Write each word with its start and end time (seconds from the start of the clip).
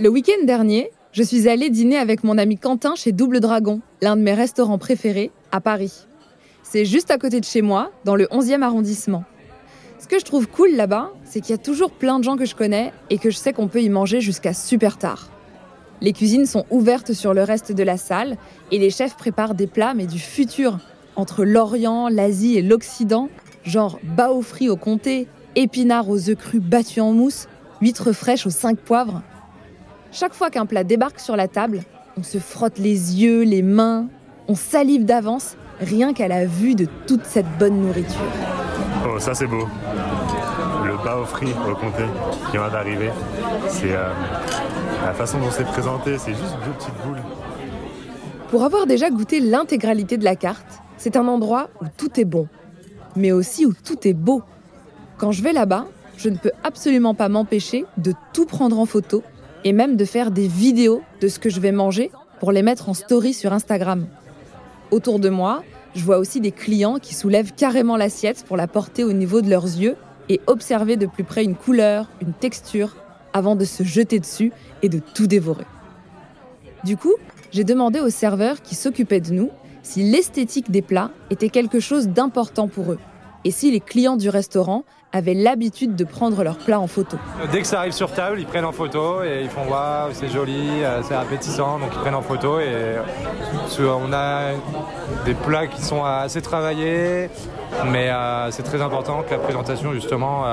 Le 0.00 0.08
week-end 0.08 0.44
dernier, 0.44 0.92
je 1.10 1.24
suis 1.24 1.48
allée 1.48 1.70
dîner 1.70 1.96
avec 1.96 2.22
mon 2.22 2.38
ami 2.38 2.56
Quentin 2.56 2.94
chez 2.94 3.10
Double 3.10 3.40
Dragon, 3.40 3.80
l'un 4.00 4.14
de 4.14 4.22
mes 4.22 4.32
restaurants 4.32 4.78
préférés, 4.78 5.32
à 5.50 5.60
Paris. 5.60 6.06
C'est 6.62 6.84
juste 6.84 7.10
à 7.10 7.18
côté 7.18 7.40
de 7.40 7.44
chez 7.44 7.62
moi, 7.62 7.90
dans 8.04 8.14
le 8.14 8.26
11e 8.26 8.62
arrondissement. 8.62 9.24
Ce 9.98 10.06
que 10.06 10.20
je 10.20 10.24
trouve 10.24 10.46
cool 10.46 10.70
là-bas, 10.70 11.10
c'est 11.24 11.40
qu'il 11.40 11.50
y 11.50 11.54
a 11.54 11.60
toujours 11.60 11.90
plein 11.90 12.20
de 12.20 12.24
gens 12.24 12.36
que 12.36 12.44
je 12.44 12.54
connais 12.54 12.92
et 13.10 13.18
que 13.18 13.30
je 13.30 13.36
sais 13.36 13.52
qu'on 13.52 13.66
peut 13.66 13.82
y 13.82 13.88
manger 13.88 14.20
jusqu'à 14.20 14.54
super 14.54 14.98
tard. 14.98 15.30
Les 16.00 16.12
cuisines 16.12 16.46
sont 16.46 16.64
ouvertes 16.70 17.12
sur 17.12 17.34
le 17.34 17.42
reste 17.42 17.72
de 17.72 17.82
la 17.82 17.96
salle 17.96 18.36
et 18.70 18.78
les 18.78 18.90
chefs 18.90 19.16
préparent 19.16 19.56
des 19.56 19.66
plats 19.66 19.94
mais 19.94 20.06
du 20.06 20.20
futur, 20.20 20.78
entre 21.16 21.44
l'Orient, 21.44 22.08
l'Asie 22.08 22.56
et 22.56 22.62
l'Occident, 22.62 23.30
genre 23.64 23.98
bao 24.04 24.42
frit 24.42 24.68
au 24.68 24.76
comté, 24.76 25.26
épinards 25.56 26.08
aux 26.08 26.30
œufs 26.30 26.38
crus 26.38 26.62
battus 26.62 27.02
en 27.02 27.12
mousse, 27.12 27.48
huîtres 27.80 28.12
fraîches 28.12 28.46
aux 28.46 28.50
cinq 28.50 28.78
poivres. 28.78 29.22
Chaque 30.10 30.32
fois 30.32 30.50
qu'un 30.50 30.64
plat 30.64 30.84
débarque 30.84 31.20
sur 31.20 31.36
la 31.36 31.48
table, 31.48 31.82
on 32.16 32.22
se 32.22 32.38
frotte 32.38 32.78
les 32.78 33.22
yeux, 33.22 33.42
les 33.42 33.62
mains, 33.62 34.06
on 34.48 34.54
salive 34.54 35.04
d'avance, 35.04 35.56
rien 35.80 36.14
qu'à 36.14 36.28
la 36.28 36.46
vue 36.46 36.74
de 36.74 36.86
toute 37.06 37.24
cette 37.24 37.46
bonne 37.58 37.80
nourriture. 37.82 38.20
Oh, 39.06 39.18
ça 39.18 39.34
c'est 39.34 39.46
beau. 39.46 39.68
Le 40.84 40.96
bao 41.04 41.26
frit 41.26 41.52
au 41.70 41.74
comté 41.74 42.04
qui 42.50 42.56
vient 42.56 42.70
d'arriver. 42.70 43.10
C'est 43.68 43.92
euh, 43.92 44.10
la 45.04 45.12
façon 45.12 45.38
dont 45.38 45.50
c'est 45.50 45.66
présenté, 45.66 46.16
c'est 46.16 46.32
juste 46.32 46.56
deux 46.64 46.72
petites 46.72 46.94
boules. 47.04 47.22
Pour 48.48 48.64
avoir 48.64 48.86
déjà 48.86 49.10
goûté 49.10 49.40
l'intégralité 49.40 50.16
de 50.16 50.24
la 50.24 50.36
carte, 50.36 50.80
c'est 50.96 51.16
un 51.16 51.28
endroit 51.28 51.68
où 51.82 51.84
tout 51.98 52.18
est 52.18 52.24
bon, 52.24 52.48
mais 53.14 53.30
aussi 53.30 53.66
où 53.66 53.74
tout 53.74 54.08
est 54.08 54.14
beau. 54.14 54.42
Quand 55.18 55.32
je 55.32 55.42
vais 55.42 55.52
là-bas, 55.52 55.84
je 56.16 56.30
ne 56.30 56.36
peux 56.36 56.52
absolument 56.64 57.14
pas 57.14 57.28
m'empêcher 57.28 57.84
de 57.98 58.14
tout 58.32 58.46
prendre 58.46 58.78
en 58.78 58.86
photo 58.86 59.22
et 59.64 59.72
même 59.72 59.96
de 59.96 60.04
faire 60.04 60.30
des 60.30 60.48
vidéos 60.48 61.02
de 61.20 61.28
ce 61.28 61.38
que 61.38 61.50
je 61.50 61.60
vais 61.60 61.72
manger 61.72 62.10
pour 62.40 62.52
les 62.52 62.62
mettre 62.62 62.88
en 62.88 62.94
story 62.94 63.34
sur 63.34 63.52
Instagram. 63.52 64.06
Autour 64.90 65.18
de 65.18 65.28
moi, 65.28 65.62
je 65.94 66.04
vois 66.04 66.18
aussi 66.18 66.40
des 66.40 66.52
clients 66.52 66.98
qui 66.98 67.14
soulèvent 67.14 67.52
carrément 67.54 67.96
l'assiette 67.96 68.44
pour 68.46 68.56
la 68.56 68.66
porter 68.66 69.04
au 69.04 69.12
niveau 69.12 69.40
de 69.40 69.50
leurs 69.50 69.64
yeux 69.64 69.96
et 70.28 70.40
observer 70.46 70.96
de 70.96 71.06
plus 71.06 71.24
près 71.24 71.44
une 71.44 71.56
couleur, 71.56 72.08
une 72.20 72.32
texture, 72.32 72.96
avant 73.32 73.56
de 73.56 73.64
se 73.64 73.82
jeter 73.82 74.20
dessus 74.20 74.52
et 74.82 74.88
de 74.88 75.00
tout 75.14 75.26
dévorer. 75.26 75.66
Du 76.84 76.96
coup, 76.96 77.14
j'ai 77.50 77.64
demandé 77.64 78.00
aux 78.00 78.10
serveurs 78.10 78.62
qui 78.62 78.74
s'occupaient 78.74 79.20
de 79.20 79.32
nous 79.32 79.50
si 79.82 80.02
l'esthétique 80.02 80.70
des 80.70 80.82
plats 80.82 81.10
était 81.30 81.48
quelque 81.48 81.80
chose 81.80 82.08
d'important 82.08 82.68
pour 82.68 82.92
eux 82.92 82.98
et 83.44 83.50
si 83.50 83.70
les 83.70 83.80
clients 83.80 84.16
du 84.16 84.28
restaurant 84.28 84.84
avaient 85.12 85.34
l'habitude 85.34 85.96
de 85.96 86.04
prendre 86.04 86.42
leurs 86.44 86.58
plats 86.58 86.80
en 86.80 86.86
photo. 86.86 87.16
Dès 87.50 87.62
que 87.62 87.66
ça 87.66 87.78
arrive 87.78 87.92
sur 87.92 88.12
table, 88.12 88.40
ils 88.40 88.46
prennent 88.46 88.66
en 88.66 88.72
photo 88.72 89.22
et 89.22 89.40
ils 89.42 89.48
font 89.48 89.66
waouh, 89.66 90.10
c'est 90.12 90.28
joli, 90.28 90.82
euh, 90.82 91.00
c'est 91.02 91.14
appétissant, 91.14 91.78
donc 91.78 91.90
ils 91.94 92.00
prennent 92.00 92.14
en 92.14 92.22
photo 92.22 92.60
et 92.60 92.66
euh, 92.68 93.02
on 93.80 94.12
a 94.12 94.52
des 95.24 95.34
plats 95.34 95.66
qui 95.66 95.80
sont 95.80 96.04
assez 96.04 96.42
travaillés, 96.42 97.30
mais 97.86 98.10
euh, 98.10 98.50
c'est 98.50 98.64
très 98.64 98.82
important 98.82 99.22
que 99.22 99.30
la 99.30 99.38
présentation 99.38 99.92
justement 99.94 100.44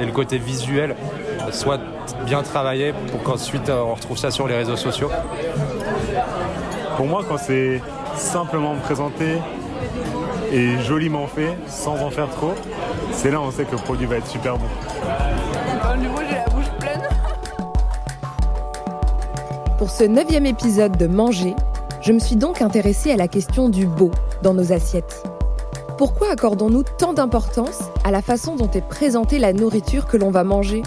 et 0.00 0.04
le 0.04 0.12
côté 0.12 0.38
visuel 0.38 0.96
soient 1.50 1.78
bien 2.24 2.42
travaillés 2.42 2.92
pour 3.10 3.22
qu'ensuite 3.22 3.70
on 3.70 3.94
retrouve 3.94 4.18
ça 4.18 4.30
sur 4.30 4.48
les 4.48 4.56
réseaux 4.56 4.76
sociaux. 4.76 5.10
Pour 6.96 7.06
moi, 7.06 7.24
quand 7.28 7.38
c'est 7.38 7.80
simplement 8.16 8.74
présenté 8.76 9.38
et 10.52 10.78
joliment 10.80 11.26
fait, 11.26 11.56
sans 11.66 12.02
en 12.02 12.10
faire 12.10 12.28
trop, 12.28 12.52
c'est 13.10 13.30
là 13.30 13.40
où 13.40 13.44
on 13.44 13.50
sait 13.50 13.64
que 13.64 13.72
le 13.72 13.78
produit 13.78 14.06
va 14.06 14.16
être 14.16 14.26
super 14.26 14.58
bon. 14.58 14.66
Du 15.98 16.08
coup, 16.08 16.20
j'ai 16.28 16.36
la 16.36 16.54
bouche 16.54 16.70
pleine. 16.78 17.02
Pour 19.78 19.90
ce 19.90 20.04
neuvième 20.04 20.44
épisode 20.44 20.96
de 20.98 21.06
Manger, 21.06 21.56
je 22.02 22.12
me 22.12 22.18
suis 22.18 22.36
donc 22.36 22.60
intéressée 22.60 23.10
à 23.10 23.16
la 23.16 23.28
question 23.28 23.70
du 23.70 23.86
beau 23.86 24.10
dans 24.42 24.52
nos 24.52 24.72
assiettes. 24.72 25.24
Pourquoi 25.96 26.30
accordons-nous 26.30 26.82
tant 26.82 27.14
d'importance 27.14 27.80
à 28.04 28.10
la 28.10 28.20
façon 28.20 28.54
dont 28.54 28.70
est 28.70 28.86
présentée 28.86 29.38
la 29.38 29.52
nourriture 29.52 30.06
que 30.06 30.16
l'on 30.16 30.30
va 30.30 30.44
manger? 30.44 30.82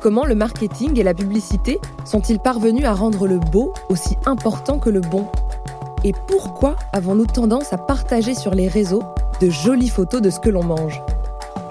Comment 0.00 0.24
le 0.24 0.34
marketing 0.34 0.98
et 0.98 1.02
la 1.02 1.14
publicité 1.14 1.80
sont-ils 2.04 2.38
parvenus 2.38 2.84
à 2.84 2.94
rendre 2.94 3.26
le 3.26 3.38
beau 3.38 3.74
aussi 3.88 4.16
important 4.24 4.78
que 4.78 4.88
le 4.88 5.00
bon? 5.00 5.26
Et 6.04 6.12
pourquoi 6.26 6.76
avons-nous 6.92 7.26
tendance 7.26 7.72
à 7.72 7.78
partager 7.78 8.34
sur 8.34 8.54
les 8.54 8.68
réseaux 8.68 9.02
de 9.40 9.50
jolies 9.50 9.88
photos 9.88 10.22
de 10.22 10.30
ce 10.30 10.40
que 10.40 10.50
l'on 10.50 10.64
mange? 10.64 11.00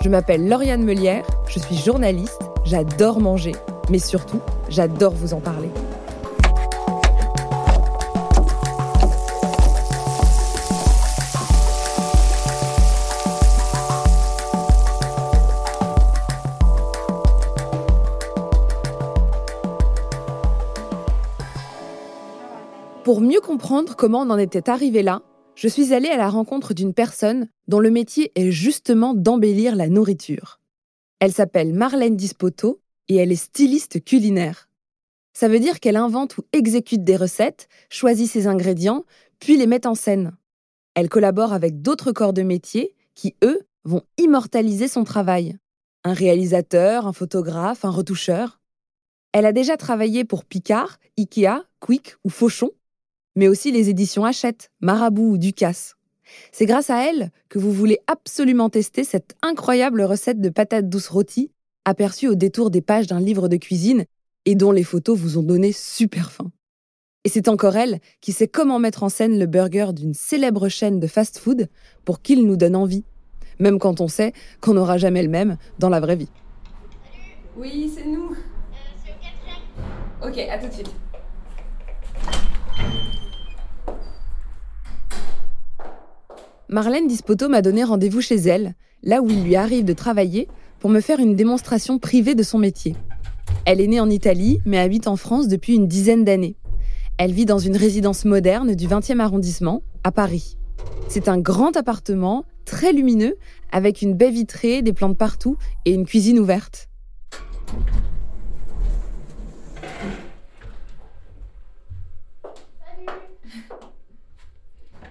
Je 0.02 0.10
m'appelle 0.10 0.48
Lauriane 0.48 0.84
Melière, 0.84 1.26
je 1.48 1.60
suis 1.60 1.78
journaliste, 1.78 2.42
j'adore 2.64 3.20
manger, 3.20 3.54
mais 3.90 4.00
surtout, 4.00 4.40
j'adore 4.70 5.14
vous 5.14 5.34
en 5.34 5.40
parler. 5.40 5.70
Pour 23.06 23.22
mieux 23.22 23.40
comprendre 23.40 23.96
comment 23.96 24.22
on 24.22 24.32
en 24.32 24.38
était 24.40 24.68
arrivé 24.68 25.04
là, 25.04 25.22
je 25.54 25.68
suis 25.68 25.94
allée 25.94 26.10
à 26.10 26.18
la 26.18 26.28
rencontre 26.28 26.74
d'une 26.74 26.96
personne 26.96 27.48
dont 27.68 27.80
le 27.80 27.92
métier 27.92 28.32
est 28.34 28.50
justement 28.50 29.14
d'embellir 29.14 29.76
la 29.76 29.90
nourriture. 29.90 30.60
Elle 31.20 31.32
s'appelle 31.32 31.76
Marlène 31.76 32.16
Dispoto 32.16 32.82
et 33.08 33.18
elle 33.18 33.32
est 33.32 33.36
styliste 33.36 34.04
culinaire. 34.04 34.70
Ça 35.34 35.48
veut 35.48 35.60
dire 35.60 35.80
qu'elle 35.80 35.98
invente 35.98 36.40
ou 36.40 36.46
exécute 36.52 37.04
des 37.04 37.16
recettes, 37.16 37.68
choisit 37.92 38.28
ses 38.28 38.48
ingrédients, 38.48 39.06
puis 39.38 39.56
les 39.56 39.68
met 39.68 39.86
en 39.86 39.94
scène. 39.94 40.36
Elle 40.96 41.08
collabore 41.08 41.54
avec 41.54 41.84
d'autres 41.84 42.12
corps 42.12 42.34
de 42.34 42.42
métier 42.42 42.96
qui, 43.14 43.36
eux, 43.44 43.68
vont 43.84 44.02
immortaliser 44.18 44.88
son 44.88 45.04
travail. 45.04 45.60
Un 46.06 46.14
réalisateur, 46.14 47.06
un 47.06 47.14
photographe, 47.14 47.86
un 47.86 47.92
retoucheur. 47.92 48.60
Elle 49.32 49.46
a 49.46 49.54
déjà 49.54 49.78
travaillé 49.78 50.26
pour 50.26 50.44
Picard, 50.44 50.98
Ikea, 51.20 51.68
Quick 51.82 52.16
ou 52.24 52.32
Fauchon, 52.32 52.72
mais 53.36 53.48
aussi 53.48 53.72
les 53.72 53.90
éditions 53.90 54.26
Hachette, 54.26 54.72
Marabout 54.82 55.32
ou 55.32 55.38
Ducasse. 55.38 55.96
C'est 56.52 56.66
grâce 56.66 56.90
à 56.90 57.08
elle 57.08 57.32
que 57.50 57.60
vous 57.60 57.72
voulez 57.72 58.00
absolument 58.08 58.70
tester 58.70 59.04
cette 59.04 59.36
incroyable 59.42 60.02
recette 60.02 60.42
de 60.42 60.50
patates 60.50 60.90
douces 60.90 61.10
rôties, 61.10 61.52
aperçue 61.86 62.28
au 62.28 62.36
détour 62.36 62.72
des 62.72 62.82
pages 62.82 63.08
d'un 63.08 63.20
livre 63.20 63.48
de 63.48 63.58
cuisine 63.58 64.06
et 64.46 64.56
dont 64.56 64.72
les 64.72 64.84
photos 64.84 65.18
vous 65.18 65.38
ont 65.38 65.44
donné 65.44 65.72
super 65.72 66.32
faim. 66.32 66.52
Et 67.24 67.30
c'est 67.30 67.48
encore 67.48 67.76
elle 67.76 68.00
qui 68.22 68.32
sait 68.32 68.48
comment 68.48 68.80
mettre 68.80 69.04
en 69.04 69.10
scène 69.10 69.40
le 69.40 69.48
burger 69.48 69.88
d'une 69.94 70.14
célèbre 70.14 70.70
chaîne 70.70 71.00
de 71.00 71.08
fast-food 71.08 71.70
pour 72.06 72.22
qu'il 72.22 72.46
nous 72.46 72.56
donne 72.56 72.76
envie, 72.76 73.04
même 73.60 73.80
quand 73.80 74.02
on 74.02 74.08
sait 74.08 74.34
qu'on 74.62 74.74
n'aura 74.74 74.98
jamais 74.98 75.24
le 75.24 75.30
même 75.30 75.58
dans 75.80 75.90
la 75.90 76.00
vraie 76.00 76.16
vie. 76.16 76.30
Oui, 77.58 77.92
c'est 77.94 78.06
nous. 78.06 78.36
Ok, 80.24 80.38
à 80.38 80.58
tout 80.58 80.68
de 80.68 80.74
suite. 80.74 80.92
Marlène 86.68 87.08
Dispoto 87.08 87.48
m'a 87.48 87.62
donné 87.62 87.84
rendez-vous 87.84 88.22
chez 88.22 88.38
elle, 88.38 88.74
là 89.04 89.22
où 89.22 89.30
il 89.30 89.44
lui 89.44 89.56
arrive 89.56 89.86
de 89.86 89.94
travailler, 89.94 90.48
pour 90.80 90.90
me 90.90 91.00
faire 91.00 91.20
une 91.20 91.36
démonstration 91.36 92.00
privée 92.00 92.34
de 92.34 92.42
son 92.42 92.58
métier. 92.58 92.96
Elle 93.66 93.82
est 93.82 93.88
née 93.88 94.00
en 94.00 94.10
Italie, 94.10 94.60
mais 94.66 94.80
habite 94.80 95.08
en 95.08 95.16
France 95.16 95.48
depuis 95.48 95.76
une 95.76 95.88
dizaine 95.88 96.26
d'années. 96.26 96.56
Elle 97.20 97.34
vit 97.34 97.46
dans 97.46 97.60
une 97.60 97.78
résidence 97.78 98.26
moderne 98.26 98.74
du 98.74 98.88
20e 98.88 99.20
arrondissement, 99.20 99.84
à 100.04 100.12
Paris. 100.12 100.58
C'est 101.08 101.28
un 101.28 101.38
grand 101.38 101.78
appartement, 101.78 102.46
très 102.66 102.94
lumineux, 102.94 103.38
avec 103.72 104.02
une 104.02 104.16
baie 104.16 104.32
vitrée, 104.32 104.82
des 104.82 104.94
plantes 104.94 105.18
partout 105.18 105.58
et 105.86 105.94
une 105.94 106.06
cuisine 106.06 106.40
ouverte. 106.40 106.90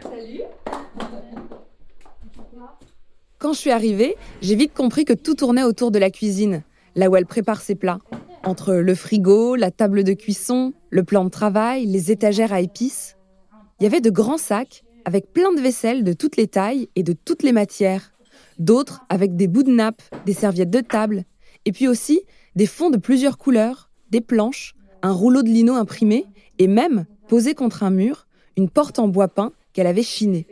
Salut 0.03 0.43
Salut 0.43 0.43
quand 3.45 3.53
je 3.53 3.59
suis 3.59 3.73
arrivée, 3.73 4.17
j'ai 4.41 4.55
vite 4.55 4.73
compris 4.73 5.05
que 5.05 5.13
tout 5.13 5.35
tournait 5.35 5.65
autour 5.65 5.91
de 5.91 5.99
la 5.99 6.09
cuisine, 6.09 6.63
là 6.95 7.11
où 7.11 7.17
elle 7.17 7.27
prépare 7.27 7.61
ses 7.61 7.75
plats. 7.75 7.99
Entre 8.43 8.73
le 8.73 8.95
frigo, 8.95 9.55
la 9.55 9.71
table 9.71 10.03
de 10.03 10.15
cuisson, 10.15 10.73
le 10.89 11.05
plan 11.05 11.25
de 11.25 11.29
travail, 11.29 11.85
les 11.85 12.11
étagères 12.11 12.55
à 12.55 12.63
épices. 12.63 13.19
Il 13.79 13.83
y 13.83 13.87
avait 13.87 14.01
de 14.01 14.09
grands 14.09 14.39
sacs 14.39 14.83
avec 15.05 15.31
plein 15.35 15.53
de 15.53 15.61
vaisselle 15.61 16.05
de 16.05 16.15
toutes 16.15 16.39
les 16.39 16.47
tailles 16.47 16.89
et 16.97 17.03
de 17.03 17.13
toutes 17.13 17.43
les 17.43 17.53
matières. 17.53 18.15
D'autres 18.59 19.03
avec 19.11 19.37
des 19.37 19.47
bouts 19.47 19.63
de 19.63 19.75
nappe, 19.75 20.01
des 20.25 20.33
serviettes 20.33 20.71
de 20.71 20.81
table, 20.81 21.25
et 21.67 21.73
puis 21.73 21.87
aussi 21.87 22.23
des 22.57 22.65
fonds 22.65 22.89
de 22.89 22.97
plusieurs 22.97 23.37
couleurs, 23.37 23.91
des 24.09 24.23
planches, 24.23 24.75
un 25.03 25.13
rouleau 25.13 25.43
de 25.43 25.51
lino 25.51 25.75
imprimé, 25.75 26.25
et 26.59 26.67
même, 26.67 27.05
posé 27.29 27.53
contre 27.53 27.83
un 27.83 27.91
mur, 27.91 28.27
une 28.57 28.71
porte 28.71 28.99
en 28.99 29.07
bois 29.07 29.29
peint 29.29 29.53
qu'elle 29.75 29.87
avait 29.87 30.03
chinée. 30.03 30.47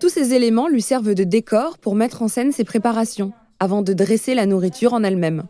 Tous 0.00 0.08
ces 0.08 0.32
éléments 0.32 0.68
lui 0.68 0.80
servent 0.80 1.14
de 1.14 1.24
décor 1.24 1.76
pour 1.76 1.94
mettre 1.94 2.22
en 2.22 2.28
scène 2.28 2.52
ses 2.52 2.64
préparations, 2.64 3.32
avant 3.58 3.82
de 3.82 3.92
dresser 3.92 4.34
la 4.34 4.46
nourriture 4.46 4.94
en 4.94 5.04
elle-même. 5.04 5.44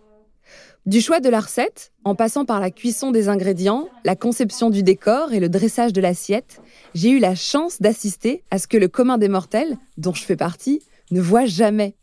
Du 0.87 1.01
choix 1.01 1.21
de 1.21 1.29
la 1.29 1.39
recette, 1.39 1.93
en 2.03 2.17
passant 2.17 2.45
par 2.45 2.59
la 2.59 2.73
cuisson 2.73 3.13
des 3.13 3.29
ingrédients, 3.29 3.89
la 4.05 4.17
conception 4.17 4.69
du 4.69 4.83
décor 4.83 5.33
et 5.33 5.39
le 5.39 5.49
dressage 5.49 5.93
de 5.93 6.01
l'assiette, 6.01 6.61
j'ai 6.95 7.11
eu 7.11 7.21
la 7.21 7.37
chance 7.37 7.81
d'assister 7.81 8.43
à 8.51 8.59
ce 8.59 8.67
que 8.67 8.77
le 8.77 8.89
commun 8.89 9.19
des 9.19 9.29
mortels, 9.29 9.77
dont 9.99 10.15
je 10.15 10.25
fais 10.25 10.37
partie, 10.37 10.83
ne 11.13 11.21
voit 11.21 11.47
jamais. 11.47 11.95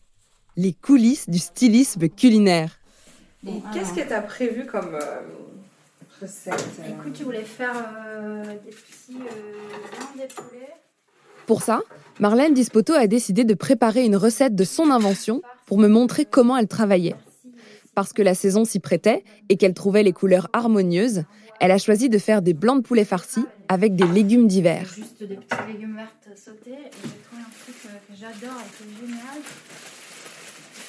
Les 0.56 0.72
coulisses 0.72 1.30
du 1.30 1.40
stylisme 1.40 2.08
culinaire. 2.08 2.80
Et 3.46 3.62
qu'est-ce 3.74 3.94
que 3.94 4.08
tu 4.08 4.14
as 4.14 4.22
prévu 4.22 4.66
comme 4.66 4.96
euh, 4.96 5.20
recette 6.22 6.54
euh? 6.80 6.98
Écoute, 6.98 7.14
tu 7.14 7.24
voulais 7.24 7.44
faire 7.44 7.76
euh, 7.76 8.44
des 8.44 8.72
petits 8.72 9.18
euh, 9.20 10.18
des 10.18 10.34
poulets. 10.34 10.87
Pour 11.48 11.62
ça, 11.62 11.82
Marlène 12.20 12.54
Dispoto 12.54 12.94
a 12.94 13.08
décidé 13.08 13.46
de 13.46 13.54
préparer 13.54 14.04
une 14.04 14.18
recette 14.18 14.54
de 14.54 14.66
son 14.66 14.92
invention 14.92 15.42
pour 15.66 15.78
me 15.78 15.88
montrer 15.88 16.26
comment 16.26 16.58
elle 16.58 16.68
travaillait. 16.68 17.16
Parce 17.96 18.12
que 18.12 18.22
la 18.22 18.36
saison 18.36 18.66
s'y 18.66 18.80
prêtait 18.80 19.24
et 19.48 19.56
qu'elle 19.56 19.74
trouvait 19.74 20.04
les 20.04 20.12
couleurs 20.12 20.50
harmonieuses, 20.52 21.24
elle 21.62 21.72
a 21.72 21.78
choisi 21.78 22.10
de 22.10 22.18
faire 22.18 22.42
des 22.42 22.54
blancs 22.54 22.84
de 22.84 22.88
poulet 22.88 23.06
farcis 23.06 23.46
avec 23.70 23.96
des 23.96 24.06
légumes 24.08 24.48
d'hiver. 24.48 24.92
Juste 24.94 25.24
des 25.24 25.36
petits 25.38 25.72
légumes 25.72 25.96
verts 25.96 26.12
sautés. 26.36 26.72
Et 26.72 26.92
j'ai 27.04 27.22
trouvé 27.24 27.42
un 27.42 27.64
truc 27.64 27.76
euh, 27.86 27.90
que 28.08 28.20
j'adore 28.20 28.58
et 28.60 28.78
qui 28.78 28.84
est 28.84 29.08
génial. 29.08 29.42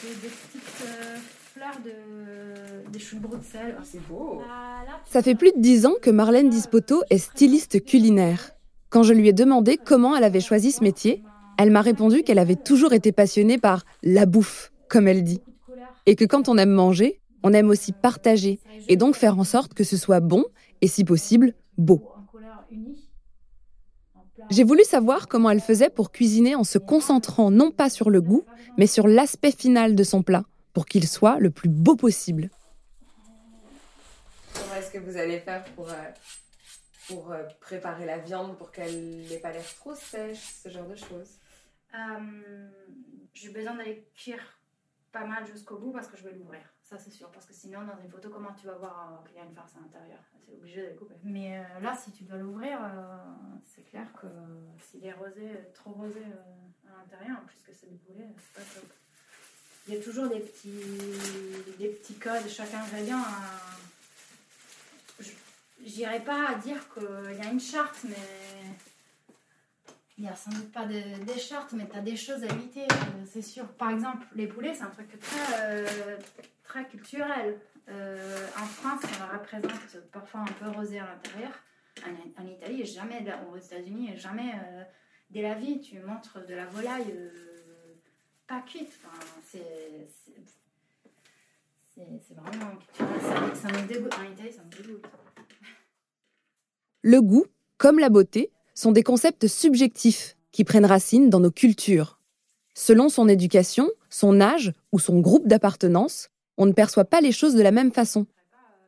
C'est 0.02 0.20
des 0.20 0.28
petites 0.28 0.86
euh, 0.86 1.16
fleurs 1.54 1.80
de, 1.84 2.90
des 2.90 2.98
choux 2.98 3.16
de 3.16 3.22
Bruxelles. 3.22 3.76
Ah, 3.78 3.82
C'est 3.84 4.06
beau. 4.08 4.42
Ça 5.06 5.22
fait 5.22 5.34
plus 5.34 5.52
de 5.52 5.60
dix 5.60 5.86
ans 5.86 5.94
que 6.02 6.10
Marlène 6.10 6.50
Dispoto 6.50 7.02
est 7.10 7.18
styliste 7.18 7.84
culinaire. 7.84 8.50
Quand 8.90 9.02
je 9.02 9.12
lui 9.12 9.28
ai 9.28 9.32
demandé 9.32 9.76
comment 9.76 10.16
elle 10.16 10.24
avait 10.24 10.40
choisi 10.40 10.72
ce 10.72 10.82
métier, 10.82 11.22
elle 11.58 11.70
m'a 11.70 11.82
répondu 11.82 12.22
qu'elle 12.22 12.38
avait 12.38 12.56
toujours 12.56 12.92
été 12.92 13.12
passionnée 13.12 13.58
par 13.58 13.84
la 14.02 14.24
bouffe, 14.24 14.72
comme 14.88 15.08
elle 15.08 15.24
dit. 15.24 15.40
Et 16.06 16.14
que 16.14 16.24
quand 16.24 16.48
on 16.48 16.56
aime 16.56 16.70
manger, 16.70 17.20
on 17.42 17.52
aime 17.52 17.68
aussi 17.68 17.92
partager, 17.92 18.60
et 18.88 18.96
donc 18.96 19.14
faire 19.14 19.38
en 19.38 19.44
sorte 19.44 19.74
que 19.74 19.84
ce 19.84 19.96
soit 19.96 20.20
bon, 20.20 20.44
et 20.80 20.88
si 20.88 21.04
possible, 21.04 21.54
beau. 21.76 22.02
J'ai 24.50 24.64
voulu 24.64 24.82
savoir 24.84 25.28
comment 25.28 25.50
elle 25.50 25.60
faisait 25.60 25.90
pour 25.90 26.10
cuisiner 26.10 26.54
en 26.54 26.64
se 26.64 26.78
concentrant 26.78 27.50
non 27.50 27.70
pas 27.70 27.90
sur 27.90 28.08
le 28.08 28.22
goût, 28.22 28.44
mais 28.78 28.86
sur 28.86 29.06
l'aspect 29.06 29.52
final 29.52 29.94
de 29.94 30.04
son 30.04 30.22
plat, 30.22 30.44
pour 30.72 30.86
qu'il 30.86 31.06
soit 31.06 31.38
le 31.38 31.50
plus 31.50 31.68
beau 31.68 31.96
possible. 31.96 32.48
Euh, 34.56 35.92
pour 37.08 37.32
euh, 37.32 37.42
préparer 37.60 38.06
la 38.06 38.18
viande 38.18 38.56
pour 38.58 38.70
qu'elle 38.70 39.26
n'ait 39.26 39.38
pas 39.40 39.50
l'air 39.52 39.74
trop 39.76 39.94
sèche, 39.94 40.60
ce 40.62 40.68
genre 40.68 40.86
de 40.86 40.94
choses 40.96 41.38
Euh, 41.94 42.70
j'ai 43.34 43.48
besoin 43.50 43.74
d'aller 43.76 44.06
cuire 44.14 44.42
pas 45.10 45.24
mal 45.24 45.46
jusqu'au 45.46 45.78
bout 45.78 45.90
parce 45.92 46.06
que 46.08 46.16
je 46.18 46.24
vais 46.24 46.32
l'ouvrir. 46.32 46.60
Ça, 46.82 46.98
c'est 46.98 47.10
sûr. 47.10 47.30
Parce 47.30 47.46
que 47.46 47.54
sinon, 47.54 47.82
dans 47.84 47.96
une 48.02 48.10
photo, 48.10 48.28
comment 48.30 48.52
tu 48.52 48.66
vas 48.66 48.74
voir 48.74 49.22
qu'il 49.26 49.36
y 49.36 49.40
a 49.40 49.44
une 49.44 49.54
farce 49.54 49.74
à 49.76 49.80
l'intérieur? 49.80 50.20
C'est 50.46 50.52
obligé 50.52 50.86
de 50.90 50.96
couper. 50.98 51.14
Mais 51.24 51.58
euh, 51.58 51.80
là, 51.80 51.96
si 51.96 52.12
tu 52.12 52.24
dois 52.24 52.36
l'ouvrir, 52.38 52.78
c'est 53.64 53.82
clair 53.84 54.06
que 54.20 54.26
s'il 54.84 55.04
est 55.06 55.12
rosé, 55.12 55.48
trop 55.74 55.92
rosé 55.92 56.22
à 56.86 56.98
l'intérieur, 56.98 57.38
en 57.42 57.46
plus 57.46 57.60
que 57.66 57.72
c'est 57.72 57.88
du 57.90 57.96
poulet, 57.98 58.28
c'est 58.36 58.54
pas 58.60 58.80
top. 58.80 58.90
Il 59.86 59.94
y 59.94 59.96
a 59.98 60.02
toujours 60.02 60.28
des 60.28 60.40
petits, 60.40 61.78
des 61.78 61.88
petits 61.88 62.18
codes, 62.18 62.46
chaque 62.48 62.74
ingrédient. 62.74 63.18
a- 63.18 63.87
Je 65.84 65.96
n'irai 65.96 66.20
pas 66.20 66.48
à 66.50 66.54
dire 66.56 66.78
qu'il 66.92 67.36
y 67.36 67.46
a 67.46 67.50
une 67.50 67.60
charte, 67.60 67.98
mais 68.04 68.16
il 70.18 70.24
n'y 70.24 70.30
a 70.30 70.34
sans 70.34 70.50
doute 70.50 70.72
pas 70.72 70.84
de, 70.84 71.24
des 71.24 71.38
chartes, 71.38 71.72
mais 71.72 71.88
tu 71.88 71.96
as 71.96 72.00
des 72.00 72.16
choses 72.16 72.42
à 72.42 72.46
éviter, 72.46 72.82
euh, 72.82 73.24
c'est 73.24 73.42
sûr. 73.42 73.66
Par 73.68 73.90
exemple, 73.90 74.26
les 74.34 74.48
poulets, 74.48 74.74
c'est 74.74 74.82
un 74.82 74.90
truc 74.90 75.18
très, 75.20 75.60
euh, 75.60 76.16
très 76.64 76.86
culturel. 76.88 77.60
Euh, 77.88 78.46
en 78.56 78.66
France, 78.66 79.02
on 79.16 79.26
la 79.26 79.38
représente 79.38 80.10
parfois 80.12 80.40
un 80.40 80.44
peu 80.44 80.68
rosé 80.76 80.98
à 80.98 81.06
l'intérieur. 81.06 81.52
En, 82.36 82.46
Italie, 82.46 82.84
jamais, 82.84 83.22
la- 83.24 83.42
aux 83.44 83.56
États-Unis, 83.56 84.16
jamais 84.16 84.52
dès 85.30 85.42
la 85.42 85.54
vie, 85.54 85.80
tu 85.80 85.98
montres 86.00 86.44
de 86.46 86.54
la 86.54 86.66
volaille 86.66 87.12
pas 88.46 88.60
cuite. 88.62 88.92
C'est, 89.44 90.08
c'est, 91.94 92.34
vraiment 92.34 92.76
culturel. 92.76 93.56
Ça 93.56 93.68
me 93.68 93.86
dégoûte. 93.86 94.14
En 94.14 94.32
Italie, 94.32 94.52
ça 94.52 94.62
me 94.62 94.70
dégoûte. 94.70 95.06
Le 97.02 97.22
goût, 97.22 97.44
comme 97.76 98.00
la 98.00 98.08
beauté, 98.08 98.50
sont 98.74 98.90
des 98.90 99.04
concepts 99.04 99.46
subjectifs 99.46 100.36
qui 100.50 100.64
prennent 100.64 100.84
racine 100.84 101.30
dans 101.30 101.38
nos 101.38 101.52
cultures. 101.52 102.18
Selon 102.74 103.08
son 103.08 103.28
éducation, 103.28 103.88
son 104.10 104.40
âge 104.40 104.72
ou 104.90 104.98
son 104.98 105.20
groupe 105.20 105.46
d'appartenance, 105.46 106.28
on 106.56 106.66
ne 106.66 106.72
perçoit 106.72 107.04
pas 107.04 107.20
les 107.20 107.30
choses 107.30 107.54
de 107.54 107.62
la 107.62 107.70
même 107.70 107.92
façon. 107.92 108.26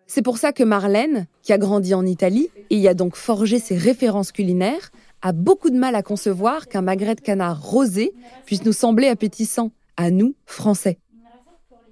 C'est 0.08 0.22
pour 0.22 0.38
ça 0.38 0.52
que 0.52 0.64
Marlène, 0.64 1.28
qui 1.42 1.52
a 1.52 1.58
grandi 1.58 1.94
en 1.94 2.04
Italie 2.04 2.48
et 2.70 2.76
y 2.76 2.88
a 2.88 2.94
donc 2.94 3.14
forgé 3.14 3.60
ses 3.60 3.76
références 3.76 4.32
culinaires, 4.32 4.90
a 5.22 5.30
beaucoup 5.30 5.70
de 5.70 5.78
mal 5.78 5.94
à 5.94 6.02
concevoir 6.02 6.66
qu'un 6.66 6.82
magret 6.82 7.14
de 7.14 7.20
canard 7.20 7.62
rosé 7.62 8.12
puisse 8.44 8.64
nous 8.64 8.72
sembler 8.72 9.06
appétissant, 9.06 9.70
à 9.96 10.10
nous, 10.10 10.34
Français. 10.46 10.98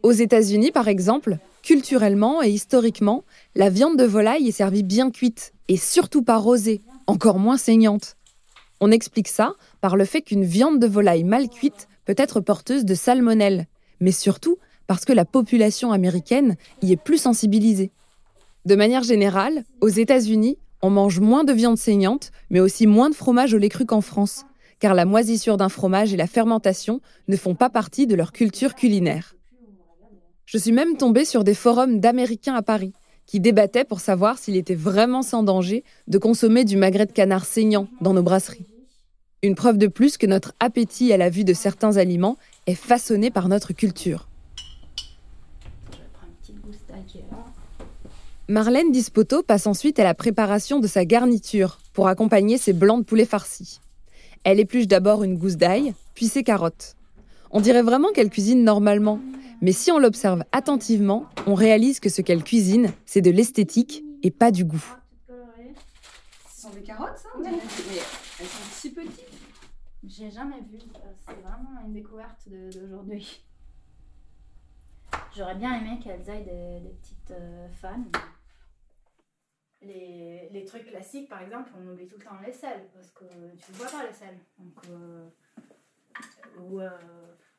Aux 0.03 0.11
États-Unis, 0.11 0.73
par 0.73 0.88
exemple, 0.88 1.38
culturellement 1.62 2.43
et 2.43 2.50
historiquement, 2.50 3.25
la 3.55 3.70
viande 3.70 3.99
de 3.99 4.05
volaille 4.05 4.49
est 4.49 4.52
servie 4.52 4.82
bien 4.82 5.10
cuite 5.10 5.52
et 5.69 5.76
surtout 5.76 6.23
pas 6.23 6.37
rosée, 6.37 6.83
encore 7.06 7.38
moins 7.38 7.56
saignante. 7.56 8.16
On 8.80 8.90
explique 8.90 9.28
ça 9.28 9.54
par 9.80 9.97
le 9.97 10.04
fait 10.04 10.23
qu'une 10.23 10.44
viande 10.44 10.78
de 10.78 10.87
volaille 10.87 11.25
mal 11.25 11.49
cuite 11.49 11.88
peut 12.04 12.14
être 12.16 12.40
porteuse 12.40 12.85
de 12.85 12.94
salmonelle, 12.94 13.66
mais 14.00 14.12
surtout 14.12 14.59
parce 14.87 15.04
que 15.04 15.12
la 15.12 15.25
population 15.25 15.92
américaine 15.92 16.56
y 16.80 16.92
est 16.92 16.97
plus 16.97 17.18
sensibilisée. 17.18 17.92
De 18.64 18.75
manière 18.75 19.02
générale, 19.02 19.64
aux 19.80 19.88
États-Unis, 19.88 20.59
on 20.83 20.90
mange 20.90 21.21
moins 21.21 21.44
de 21.44 21.52
viande 21.52 21.78
saignante, 21.78 22.30
mais 22.50 22.61
aussi 22.61 22.87
moins 22.87 23.11
de 23.11 23.14
fromage 23.14 23.52
au 23.52 23.59
lait 23.59 23.68
cru 23.68 23.85
qu'en 23.85 24.00
France, 24.00 24.44
car 24.78 24.94
la 24.94 25.04
moisissure 25.04 25.56
d'un 25.56 25.68
fromage 25.68 26.14
et 26.14 26.16
la 26.16 26.26
fermentation 26.26 27.00
ne 27.26 27.37
font 27.37 27.54
pas 27.54 27.71
partie 27.71 28.06
de 28.06 28.14
leur 28.14 28.33
culture 28.33 28.75
culinaire. 28.75 29.35
Je 30.50 30.57
suis 30.57 30.73
même 30.73 30.97
tombée 30.97 31.26
sur 31.26 31.45
des 31.45 31.52
forums 31.52 32.00
d'Américains 32.00 32.55
à 32.55 32.62
Paris 32.62 32.95
qui 33.26 33.38
débattaient 33.38 33.85
pour 33.85 34.00
savoir 34.00 34.38
s'il 34.38 34.57
était 34.57 34.75
vraiment 34.75 35.21
sans 35.21 35.43
danger 35.43 35.85
de 36.07 36.17
consommer 36.17 36.64
du 36.64 36.78
magret 36.78 37.05
de 37.05 37.12
canard 37.12 37.45
saignant 37.45 37.87
dans 38.00 38.14
nos 38.14 38.23
brasseries. 38.23 38.64
Une 39.43 39.55
preuve 39.55 39.76
de 39.76 39.88
plus 39.88 40.17
que 40.17 40.25
notre 40.25 40.55
appétit 40.59 41.12
à 41.12 41.19
la 41.19 41.28
vue 41.28 41.45
de 41.45 41.52
certains 41.52 41.99
aliments 41.99 42.38
est 42.67 42.75
façonné 42.75 43.31
par 43.31 43.50
notre 43.50 43.75
culture. 43.75 44.26
Marlène 48.49 48.90
Dispoto 48.90 49.43
passe 49.43 49.67
ensuite 49.67 49.99
à 49.99 50.05
la 50.05 50.14
préparation 50.14 50.81
de 50.81 50.87
sa 50.87 51.05
garniture 51.05 51.78
pour 51.93 52.09
accompagner 52.09 52.57
ses 52.57 52.73
blancs 52.73 53.00
de 53.00 53.05
poulet 53.05 53.26
farcis. 53.26 53.81
Elle 54.45 54.61
épluche 54.61 54.87
d'abord 54.87 55.25
une 55.25 55.37
gousse 55.37 55.59
d'ail, 55.59 55.93
puis 56.14 56.26
ses 56.26 56.43
carottes. 56.43 56.97
On 57.50 57.61
dirait 57.61 57.83
vraiment 57.83 58.12
qu'elle 58.12 58.31
cuisine 58.31 58.62
normalement, 58.64 59.21
mais 59.62 59.73
si 59.73 59.90
on 59.90 59.99
l'observe 59.99 60.45
attentivement, 60.52 61.26
on 61.47 61.55
réalise 61.55 61.99
que 62.00 62.09
ce 62.09 62.21
qu'elle 62.23 62.45
cuisine, 62.45 62.93
c'est 63.07 63.21
de 63.23 63.31
l'esthétique 63.31 64.05
et 64.23 64.31
pas 64.31 64.50
du 64.50 64.64
goût. 64.64 64.85
Ce 66.55 66.62
sont 66.62 66.71
des 66.71 66.83
carottes, 66.83 67.17
ça 67.17 67.28
on 67.37 67.40
dirait 67.40 67.52
Mais 67.57 67.97
elles 68.40 68.47
sont 68.47 68.71
si 68.73 68.93
petites. 68.93 69.25
J'ai 70.07 70.31
jamais 70.31 70.61
vu. 70.71 70.78
euh, 70.78 71.12
C'est 71.26 71.40
vraiment 71.40 71.81
une 71.87 71.93
découverte 71.93 72.49
d'aujourd'hui. 72.49 73.43
J'aurais 75.37 75.55
bien 75.57 75.75
aimé 75.81 75.99
qu'elles 76.02 76.28
aillent 76.31 76.45
des, 76.45 76.81
des 76.81 76.95
petites 77.00 77.31
euh, 77.33 77.69
fans. 77.81 78.05
Les, 79.81 80.49
les 80.50 80.64
trucs 80.64 80.87
classiques, 80.87 81.28
par 81.28 81.40
exemple, 81.43 81.71
on 81.78 81.88
oublie 81.93 82.07
tout 82.09 82.17
le 82.19 82.25
temps 82.25 82.31
les 82.45 82.52
sels 82.52 82.88
parce 82.95 83.11
que 83.11 83.25
tu 83.57 83.73
ne 83.73 83.76
vois 83.76 83.87
pas 83.88 84.07
les 84.07 84.12
sels. 84.12 84.38
Donc, 84.59 84.75
euh, 84.90 85.28
ou, 86.60 86.80
euh, 86.80 86.90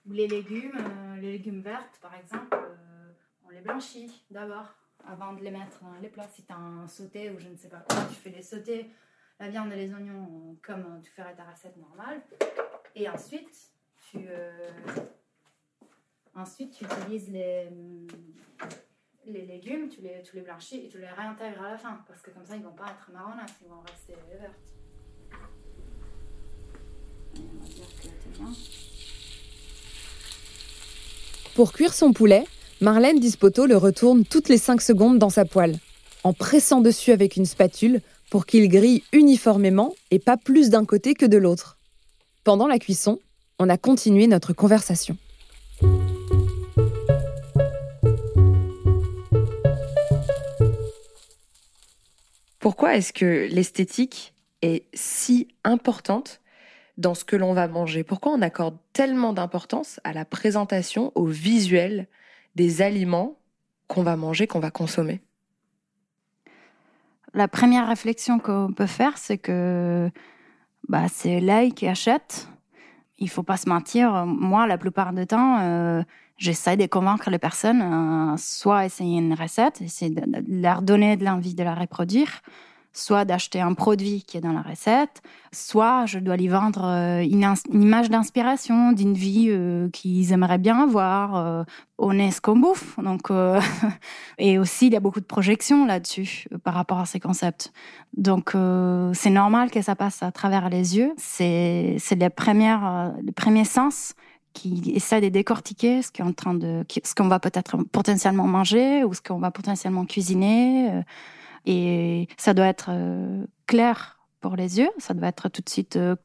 ou 0.06 0.12
les 0.12 0.28
légumes, 0.28 0.78
euh, 0.78 1.16
les 1.18 1.34
légumes 1.34 1.62
vertes, 1.62 2.00
par 2.02 2.16
exemple, 2.16 2.54
euh, 2.54 3.12
on 3.46 3.50
les 3.50 3.62
blanchit 3.62 4.26
d'abord 4.30 4.74
avant 5.08 5.34
de 5.34 5.44
les 5.44 5.52
mettre 5.52 5.84
dans 5.84 5.94
les 6.02 6.10
plats. 6.10 6.28
Si 6.28 6.44
tu 6.44 6.52
as 6.52 6.58
un 6.58 6.88
sauté 6.88 7.30
ou 7.32 7.40
je 7.40 7.48
ne 7.48 7.56
sais 7.56 7.70
pas 7.70 7.84
quoi, 7.90 8.06
tu 8.10 8.16
fais 8.16 8.30
les 8.30 8.42
sautés, 8.42 8.90
la 9.40 9.50
viande 9.50 9.72
et 9.72 9.76
les 9.76 9.94
oignons 9.94 10.58
comme 10.62 11.02
tu 11.02 11.12
ferais 11.12 11.36
ta 11.36 11.44
recette 11.44 11.78
normale. 11.78 12.22
Et 12.96 13.10
ensuite, 13.10 13.72
tu, 14.12 14.20
utilises 16.84 17.30
les, 17.32 17.70
les 19.26 19.46
légumes, 19.46 19.90
tu 19.90 20.02
les, 20.02 20.22
tu 20.24 20.40
blanchis 20.42 20.86
et 20.86 20.90
tu 20.90 21.00
les 21.00 21.10
réintègres 21.10 21.62
à 21.62 21.72
la 21.72 21.78
fin 21.78 22.04
parce 22.08 22.22
que 22.22 22.32
comme 22.32 22.46
ça 22.46 22.56
ils 22.56 22.64
vont 22.64 22.74
pas 22.74 22.92
être 22.92 23.12
marronâtres, 23.12 23.54
ils 23.62 23.70
vont 23.70 23.82
rester 23.82 24.16
vertes. 24.40 24.56
Et 27.36 27.42
on 27.42 27.60
va 27.60 27.68
dire 27.68 27.86
que 27.96 28.02
t'es 28.02 28.10
bien. 28.10 28.29
Pour 31.56 31.74
cuire 31.74 31.94
son 31.94 32.14
poulet, 32.14 32.46
Marlène 32.82 33.20
Dispoto 33.20 33.66
le 33.66 33.76
retourne 33.76 34.24
toutes 34.24 34.48
les 34.48 34.58
5 34.58 34.82
secondes 34.82 35.20
dans 35.20 35.30
sa 35.30 35.44
poêle, 35.44 35.78
en 36.24 36.32
pressant 36.32 36.80
dessus 36.80 37.12
avec 37.12 37.36
une 37.36 37.46
spatule 37.46 38.02
pour 38.30 38.46
qu'il 38.46 38.70
grille 38.70 39.04
uniformément 39.12 39.94
et 40.12 40.20
pas 40.20 40.38
plus 40.38 40.70
d'un 40.70 40.86
côté 40.86 41.16
que 41.16 41.26
de 41.26 41.38
l'autre. 41.38 41.78
Pendant 42.44 42.68
la 42.68 42.80
cuisson, 42.80 43.20
on 43.60 43.68
a 43.68 43.78
continué 43.78 44.28
notre 44.28 44.54
conversation. 44.54 45.18
Pourquoi 52.60 52.96
est-ce 52.96 53.12
que 53.12 53.48
l'esthétique 53.52 54.34
est 54.62 54.86
si 54.94 55.48
importante 55.64 56.40
dans 57.00 57.16
ce 57.16 57.24
que 57.24 57.36
l'on 57.36 57.54
va 57.54 57.68
manger 57.68 58.04
Pourquoi 58.04 58.34
on 58.34 58.42
accorde 58.42 58.78
tellement 58.94 59.34
d'importance 59.34 60.00
à 60.04 60.14
la 60.14 60.26
présentation, 60.26 61.12
au 61.16 61.26
visuel 61.26 62.08
des 62.56 62.82
aliments 62.82 63.38
qu'on 63.88 64.04
va 64.04 64.16
manger, 64.16 64.46
qu'on 64.46 64.60
va 64.60 64.70
consommer? 64.70 65.22
La 67.34 67.48
première 67.48 67.88
réflexion 67.88 68.40
qu'on 68.40 68.74
peut 68.76 68.86
faire, 68.86 69.18
c'est 69.18 69.38
que 69.38 70.12
bah, 70.88 71.08
c'est 71.08 71.40
l'œil 71.40 71.74
qui 71.74 71.88
achète. 71.88 72.50
Il 73.18 73.30
faut 73.30 73.44
pas 73.44 73.58
se 73.58 73.70
mentir. 73.70 74.26
Moi, 74.26 74.68
la 74.68 74.78
plupart 74.78 75.14
du 75.14 75.26
temps, 75.26 75.60
euh, 75.62 76.04
j'essaie 76.38 76.76
de 76.76 76.86
convaincre 76.86 77.30
les 77.30 77.40
personnes, 77.40 77.82
euh, 77.82 78.38
soit 78.38 78.86
essayer 78.86 79.20
une 79.20 79.34
recette, 79.34 79.82
essayer 79.82 80.14
de, 80.14 80.24
leur 80.48 80.82
donner 80.82 81.16
de 81.18 81.24
l'envie 81.24 81.54
de 81.54 81.64
la 81.64 81.76
reproduire, 81.76 82.42
soit 82.94 83.26
d'acheter 83.26 83.62
un 83.62 83.74
produit 83.74 84.24
qui 84.24 84.38
est 84.38 84.42
dans 84.42 84.52
la 84.52 84.62
recette, 84.62 85.22
soit 85.52 86.06
je 86.06 86.20
dois 86.20 86.38
lui 86.38 86.48
vendre 86.48 86.84
euh, 86.84 87.22
une, 87.22 87.46
image 87.72 88.10
d'inspiration 88.10 88.92
d'une 88.92 89.14
vie 89.14 89.48
euh, 89.50 89.90
qu'ils 89.90 90.32
aimeraient 90.32 90.58
bien 90.58 90.82
avoir. 90.82 91.36
Euh, 91.36 91.64
on 91.98 92.18
est 92.18 92.32
ce 92.32 92.42
qu'on 92.42 92.58
bouffe, 92.58 92.98
donc 93.00 93.30
euh, 93.30 93.62
et 94.38 94.58
aussi 94.58 94.88
il 94.88 94.94
y 94.94 94.96
a 94.96 95.00
beaucoup 95.00 95.20
de 95.20 95.26
projections 95.26 95.86
là-dessus 95.86 96.48
par 96.64 96.74
rapport 96.74 97.00
à 97.00 97.06
ces 97.06 97.20
concepts. 97.20 97.72
Donc 98.18 98.56
c'est 99.14 99.30
normal 99.30 99.70
que 99.70 99.82
ça 99.82 99.96
passe 99.96 100.24
à 100.24 100.32
travers 100.32 100.70
les 100.70 100.98
yeux. 100.98 101.14
C'est 101.18 101.98
c'est 102.00 102.16
les 102.16 102.30
premières 102.30 103.14
les 103.22 103.32
premiers 103.32 103.66
sens 103.66 104.14
qui 104.54 104.92
essaie 104.96 105.22
de 105.22 105.30
décortiquer 105.30 106.02
ce 106.02 106.12
qu'on 106.12 107.28
va 107.28 107.40
peut-être 107.40 107.78
potentiellement 107.92 108.48
manger 108.48 109.04
ou 109.04 109.14
ce 109.14 109.22
qu'on 109.22 109.40
va 109.40 109.52
potentiellement 109.52 110.06
cuisiner. 110.06 111.04
Et 111.66 112.28
ça 112.38 112.54
doit 112.54 112.68
être 112.68 112.90
euh, 112.90 113.46
clair 113.68 114.20
pour 114.42 114.56
les 114.56 114.80
yeux, 114.80 114.90
ça 114.98 115.14
doit 115.14 115.28
être 115.28 115.50
tout 115.50 115.62
de 115.62 115.70
suite 115.70 115.98
euh, 115.98 116.16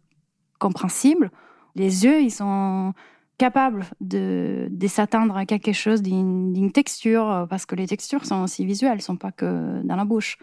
compréhensible. 0.59 1.31
Les 1.75 2.05
yeux, 2.05 2.23
ils 2.23 2.31
sont 2.31 2.93
capables 3.37 3.85
de, 4.01 4.69
s'atteindre 4.87 5.37
à 5.37 5.45
quelque 5.45 5.73
chose 5.73 6.03
d'une 6.03 6.71
texture, 6.73 7.31
euh, 7.31 7.47
parce 7.47 7.67
que 7.67 7.75
les 7.75 7.87
textures 7.87 8.25
sont 8.25 8.43
aussi 8.43 8.65
visuelles, 8.65 8.95
elles 8.95 9.03
sont 9.03 9.17
pas 9.17 9.33
que 9.33 9.83
dans 9.83 9.97
la 9.97 10.05
bouche. 10.05 10.39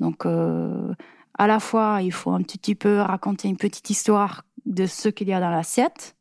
Donc, 0.00 0.26
à 0.26 1.46
la 1.46 1.58
fois, 1.58 2.00
il 2.02 2.12
faut 2.12 2.32
un 2.32 2.42
petit 2.42 2.74
peu 2.74 2.98
raconter 2.98 3.48
une 3.48 3.56
petite 3.56 3.88
histoire 3.88 4.44
de 4.66 4.84
ce 4.84 5.08
qu'il 5.08 5.28
y 5.28 5.32
a 5.32 5.40
dans 5.40 5.48
l'assiette, 5.48 6.16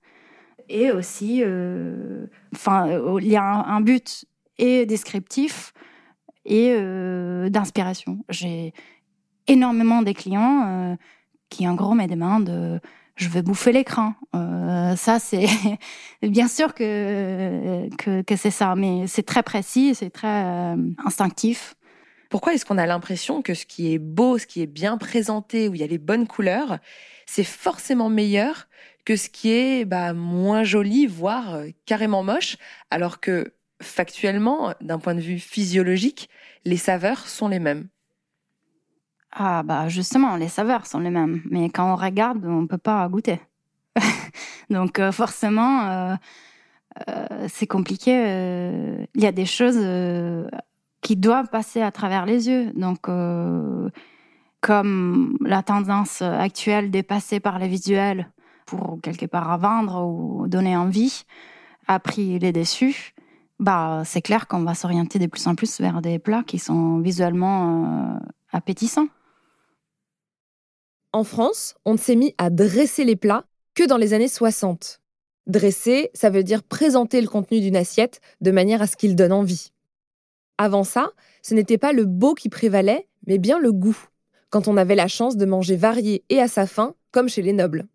et 0.70 0.92
aussi, 0.92 1.40
il 1.40 2.30
y 3.28 3.36
a 3.36 3.44
un 3.44 3.82
but 3.82 4.26
et 4.58 4.86
descriptif 4.86 5.74
et 6.46 6.74
euh, 6.74 7.50
d'inspiration. 7.50 8.20
J'ai 8.30 8.74
énormément 9.48 10.02
de 10.02 10.12
clients 10.12 10.64
euh, 10.68 10.96
qui, 11.50 11.68
en 11.68 11.76
gros, 11.76 11.94
me 11.94 12.08
demandent 12.08 12.50
euh, 12.50 12.80
je 13.16 13.30
veux 13.30 13.42
bouffer 13.42 13.72
l'écran. 13.72 14.14
Ça, 14.34 15.20
c'est 15.20 15.46
bien 16.22 16.50
sûr 16.50 16.74
que, 16.74 17.88
que, 17.96 18.36
c'est 18.36 18.52
ça, 18.52 18.76
mais 18.76 19.08
c'est 19.08 19.24
très 19.24 19.42
précis, 19.42 19.96
c'est 19.96 20.10
très 20.10 20.76
instinctif. 21.06 21.76
Pourquoi 22.30 22.54
est-ce 22.54 22.66
qu'on 22.66 22.78
a 22.78 22.86
l'impression 22.86 23.42
que 23.42 23.54
ce 23.54 23.66
qui 23.66 23.94
est 23.94 24.00
beau, 24.00 24.38
ce 24.38 24.46
qui 24.46 24.62
est 24.62 24.68
bien 24.68 24.98
présenté, 24.98 25.70
où 25.70 25.76
il 25.76 25.80
y 25.80 25.84
a 25.86 25.88
les 25.88 25.98
bonnes 25.98 26.28
couleurs, 26.28 26.80
c'est 27.26 27.46
forcément 27.46 28.10
meilleur 28.10 28.68
que 29.06 29.16
ce 29.16 29.30
qui 29.30 29.52
est 29.52 29.86
bah, 29.86 30.12
moins 30.12 30.66
joli, 30.66 31.08
voire 31.08 31.62
carrément 31.86 32.22
moche, 32.22 32.58
alors 32.92 33.22
que 33.22 33.54
factuellement, 33.86 34.74
d'un 34.82 35.00
point 35.00 35.16
de 35.16 35.22
vue 35.22 35.40
physiologique, 35.40 36.30
les 36.66 36.78
saveurs 36.78 37.28
sont 37.28 37.48
les 37.48 37.60
mêmes. 37.60 37.88
Ah 39.32 39.64
bah 39.64 39.90
justement, 39.90 40.38
les 40.38 40.48
saveurs 40.48 40.86
sont 40.86 41.00
les 41.00 41.10
mêmes, 41.10 41.42
mais 41.50 41.70
quand 41.70 41.92
on 41.92 41.96
regarde, 41.96 42.46
on 42.46 42.68
peut 42.68 42.78
pas 42.78 43.08
goûter. 43.10 43.42
Donc 44.70 45.00
euh, 45.00 45.12
forcément, 45.12 45.90
euh, 45.90 46.16
euh, 47.10 47.48
c'est 47.50 47.68
compliqué. 47.68 48.14
Il 49.14 49.22
y 49.22 49.26
a 49.26 49.34
des 49.34 49.46
choses 49.46 49.80
qui 51.02 51.18
doivent 51.18 51.50
passer 51.50 51.82
à 51.82 51.92
travers 51.92 52.26
les 52.26 52.48
yeux. 52.48 52.72
Donc 52.76 53.08
comme 54.62 55.38
la 55.42 55.64
tendance 55.64 56.22
actuelle 56.22 56.90
dépassée 56.90 57.42
par 57.42 57.60
les 57.60 57.68
visuels 57.68 58.30
pour 58.66 59.00
quelque 59.04 59.26
part 59.26 59.58
vendre 59.60 60.06
ou 60.06 60.48
donner 60.48 60.76
envie 60.76 61.26
a 61.88 62.00
pris 62.00 62.40
les 62.40 62.52
dessus, 62.52 63.14
bah 63.60 64.04
c'est 64.06 64.22
clair 64.22 64.48
qu'on 64.48 64.64
va 64.64 64.76
s'orienter 64.76 65.20
de 65.20 65.28
plus 65.28 65.48
en 65.48 65.56
plus 65.56 65.80
vers 65.80 66.02
des 66.02 66.20
plats 66.20 66.44
qui 66.44 66.60
sont 66.60 67.00
visuellement 67.00 68.16
euh, 68.16 68.20
appétissants. 68.52 69.08
En 71.14 71.24
France, 71.24 71.76
on 71.86 71.94
ne 71.94 71.98
s'est 71.98 72.16
mis 72.16 72.36
à 72.38 72.50
dresser 72.50 73.06
les 73.06 73.16
plats 73.16 73.46
que 73.74 73.88
dans 73.88 73.98
les 73.98 74.14
années 74.14 74.28
60. 74.28 75.00
Dresser, 75.48 76.10
ça 76.14 76.30
veut 76.30 76.44
dire 76.44 76.64
présenter 76.64 77.22
le 77.22 77.28
contenu 77.28 77.62
d'une 77.62 77.78
assiette 77.78 78.20
de 78.42 78.52
manière 78.52 78.82
à 78.82 78.88
ce 78.88 78.98
qu'il 78.98 79.16
donne 79.16 79.32
envie. 79.32 79.72
Avant 80.58 80.84
ça, 80.84 81.12
ce 81.42 81.54
n'était 81.54 81.78
pas 81.78 81.94
le 81.94 82.06
beau 82.06 82.34
qui 82.34 82.50
prévalait, 82.50 83.08
mais 83.28 83.38
bien 83.38 83.60
le 83.60 83.72
goût, 83.72 83.98
quand 84.50 84.68
on 84.68 84.78
avait 84.78 84.96
la 84.96 85.08
chance 85.08 85.38
de 85.38 85.46
manger 85.46 85.76
varié 85.76 86.24
et 86.30 86.42
à 86.42 86.48
sa 86.48 86.66
faim, 86.66 86.96
comme 87.12 87.30
chez 87.30 87.42
les 87.42 87.54
nobles. 87.54 87.88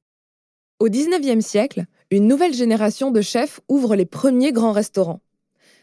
Au 0.78 0.88
XIXe 0.88 1.44
siècle, 1.44 1.84
une 2.10 2.26
nouvelle 2.26 2.54
génération 2.54 3.10
de 3.10 3.20
chefs 3.20 3.60
ouvre 3.68 3.96
les 3.96 4.06
premiers 4.06 4.52
grands 4.52 4.72
restaurants. 4.72 5.20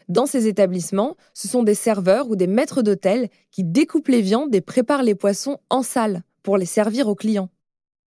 Dans 0.08 0.26
ces 0.26 0.46
établissements, 0.46 1.16
ce 1.34 1.48
sont 1.48 1.62
des 1.62 1.74
serveurs 1.74 2.30
ou 2.30 2.36
des 2.36 2.46
maîtres 2.46 2.82
d'hôtel 2.82 3.28
qui 3.50 3.62
découpent 3.62 4.08
les 4.08 4.22
viandes 4.22 4.54
et 4.54 4.60
préparent 4.60 5.02
les 5.02 5.14
poissons 5.14 5.58
en 5.68 5.82
salle 5.82 6.22
pour 6.42 6.56
les 6.56 6.66
servir 6.66 7.08
aux 7.08 7.14
clients. 7.14 7.50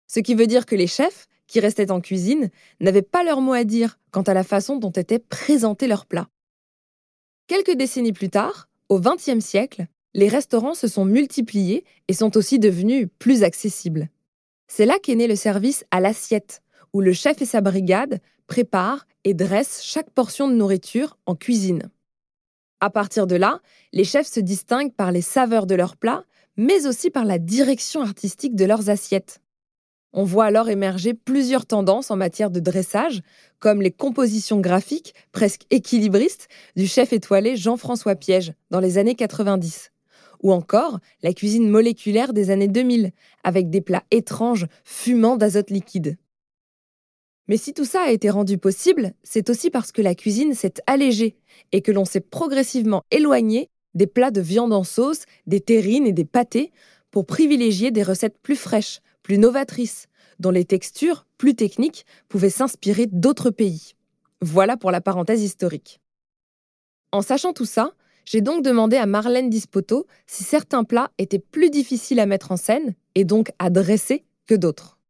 Ce 0.08 0.20
qui 0.20 0.36
veut 0.36 0.48
dire 0.48 0.66
que 0.66 0.76
les 0.76 0.88
chefs, 0.88 1.28
qui 1.48 1.60
restaient 1.60 1.92
en 1.92 2.00
cuisine, 2.00 2.50
n'avaient 2.80 3.02
pas 3.02 3.24
leur 3.24 3.42
mot 3.42 3.54
à 3.54 3.66
dire 3.66 4.00
quant 4.12 4.22
à 4.22 4.34
la 4.34 4.44
façon 4.44 4.78
dont 4.78 4.92
étaient 4.92 5.20
présentés 5.20 5.88
leurs 5.88 6.06
plats. 6.06 6.30
Quelques 7.48 7.76
décennies 7.76 8.14
plus 8.14 8.30
tard, 8.30 8.70
au 8.88 9.00
XXe 9.00 9.44
siècle, 9.44 9.88
les 10.14 10.30
restaurants 10.30 10.74
se 10.74 10.88
sont 10.88 11.06
multipliés 11.06 11.84
et 12.08 12.14
sont 12.14 12.38
aussi 12.38 12.60
devenus 12.60 13.08
plus 13.20 13.44
accessibles. 13.44 14.10
C'est 14.68 14.86
là 14.86 14.98
qu'est 15.00 15.16
né 15.16 15.28
le 15.28 15.36
service 15.36 15.84
à 15.92 16.00
l'assiette, 16.00 16.62
où 16.94 17.02
le 17.02 17.14
chef 17.14 17.42
et 17.42 17.46
sa 17.46 17.62
brigade 17.62 18.20
préparent 18.48 19.06
et 19.24 19.34
dressent 19.34 19.82
chaque 19.84 20.10
portion 20.10 20.48
de 20.48 20.54
nourriture 20.54 21.18
en 21.26 21.36
cuisine. 21.36 21.90
À 22.80 22.90
partir 22.90 23.28
de 23.28 23.36
là, 23.36 23.62
les 23.94 24.04
chefs 24.04 24.28
se 24.28 24.40
distinguent 24.40 24.94
par 24.94 25.12
les 25.12 25.22
saveurs 25.22 25.68
de 25.68 25.76
leurs 25.76 25.96
plats, 25.96 26.26
mais 26.58 26.88
aussi 26.88 27.10
par 27.10 27.26
la 27.26 27.38
direction 27.38 28.02
artistique 28.02 28.56
de 28.56 28.66
leurs 28.66 28.90
assiettes. 28.90 29.40
On 30.14 30.26
voit 30.26 30.46
alors 30.46 30.68
émerger 30.68 31.14
plusieurs 31.14 31.66
tendances 31.66 32.12
en 32.12 32.18
matière 32.18 32.52
de 32.52 32.60
dressage, 32.60 33.22
comme 33.60 33.82
les 33.82 33.92
compositions 33.92 34.60
graphiques 34.60 35.14
presque 35.32 35.62
équilibristes 35.70 36.50
du 36.76 36.88
chef 36.88 37.14
étoilé 37.14 37.56
Jean-François 37.56 38.16
Piège 38.16 38.54
dans 38.72 38.82
les 38.82 38.98
années 38.98 39.16
90, 39.16 39.92
ou 40.44 40.52
encore 40.52 41.00
la 41.22 41.34
cuisine 41.34 41.70
moléculaire 41.70 42.34
des 42.34 42.50
années 42.50 42.68
2000, 42.68 43.12
avec 43.46 43.70
des 43.70 43.80
plats 43.80 44.04
étranges 44.12 44.68
fumant 44.84 45.38
d'azote 45.38 45.70
liquide. 45.70 46.18
Mais 47.48 47.58
si 47.58 47.74
tout 47.74 47.86
ça 47.86 48.02
a 48.04 48.12
été 48.12 48.30
rendu 48.30 48.58
possible, 48.58 49.14
c'est 49.24 49.50
aussi 49.50 49.70
parce 49.70 49.92
que 49.92 50.02
la 50.02 50.16
cuisine 50.16 50.54
s'est 50.54 50.76
allégée 50.88 51.36
et 51.72 51.82
que 51.82 51.92
l'on 51.92 52.06
s'est 52.06 52.22
progressivement 52.22 53.04
éloigné 53.12 53.70
des 53.94 54.08
plats 54.08 54.32
de 54.32 54.42
viande 54.42 54.74
en 54.74 54.84
sauce, 54.84 55.26
des 55.48 55.60
terrines 55.60 56.08
et 56.08 56.14
des 56.14 56.26
pâtés 56.26 56.72
pour 57.10 57.26
privilégier 57.26 57.92
des 57.92 58.04
recettes 58.04 58.38
plus 58.42 58.56
fraîches, 58.56 59.02
plus 59.22 59.38
novatrices, 59.38 60.08
dont 60.40 60.52
les 60.52 60.66
textures, 60.66 61.26
plus 61.38 61.56
techniques, 61.56 62.06
pouvaient 62.30 62.50
s'inspirer 62.50 63.08
d'autres 63.08 63.50
pays. 63.50 63.94
Voilà 64.42 64.78
pour 64.78 64.92
la 64.92 65.02
parenthèse 65.02 65.44
historique. 65.44 66.00
En 67.12 67.22
sachant 67.22 67.54
tout 67.54 67.66
ça, 67.66 67.94
j'ai 68.26 68.42
donc 68.42 68.64
demandé 68.64 68.96
à 68.96 69.06
Marlène 69.06 69.50
Dispoto 69.50 70.08
si 70.26 70.44
certains 70.44 70.84
plats 70.84 71.12
étaient 71.18 71.40
plus 71.40 71.70
difficiles 71.70 72.20
à 72.20 72.26
mettre 72.26 72.52
en 72.52 72.58
scène 72.58 72.96
et 73.16 73.26
donc 73.26 73.52
à 73.60 73.70
dresser 73.70 74.24
que 74.48 74.56
d'autres. 74.56 75.01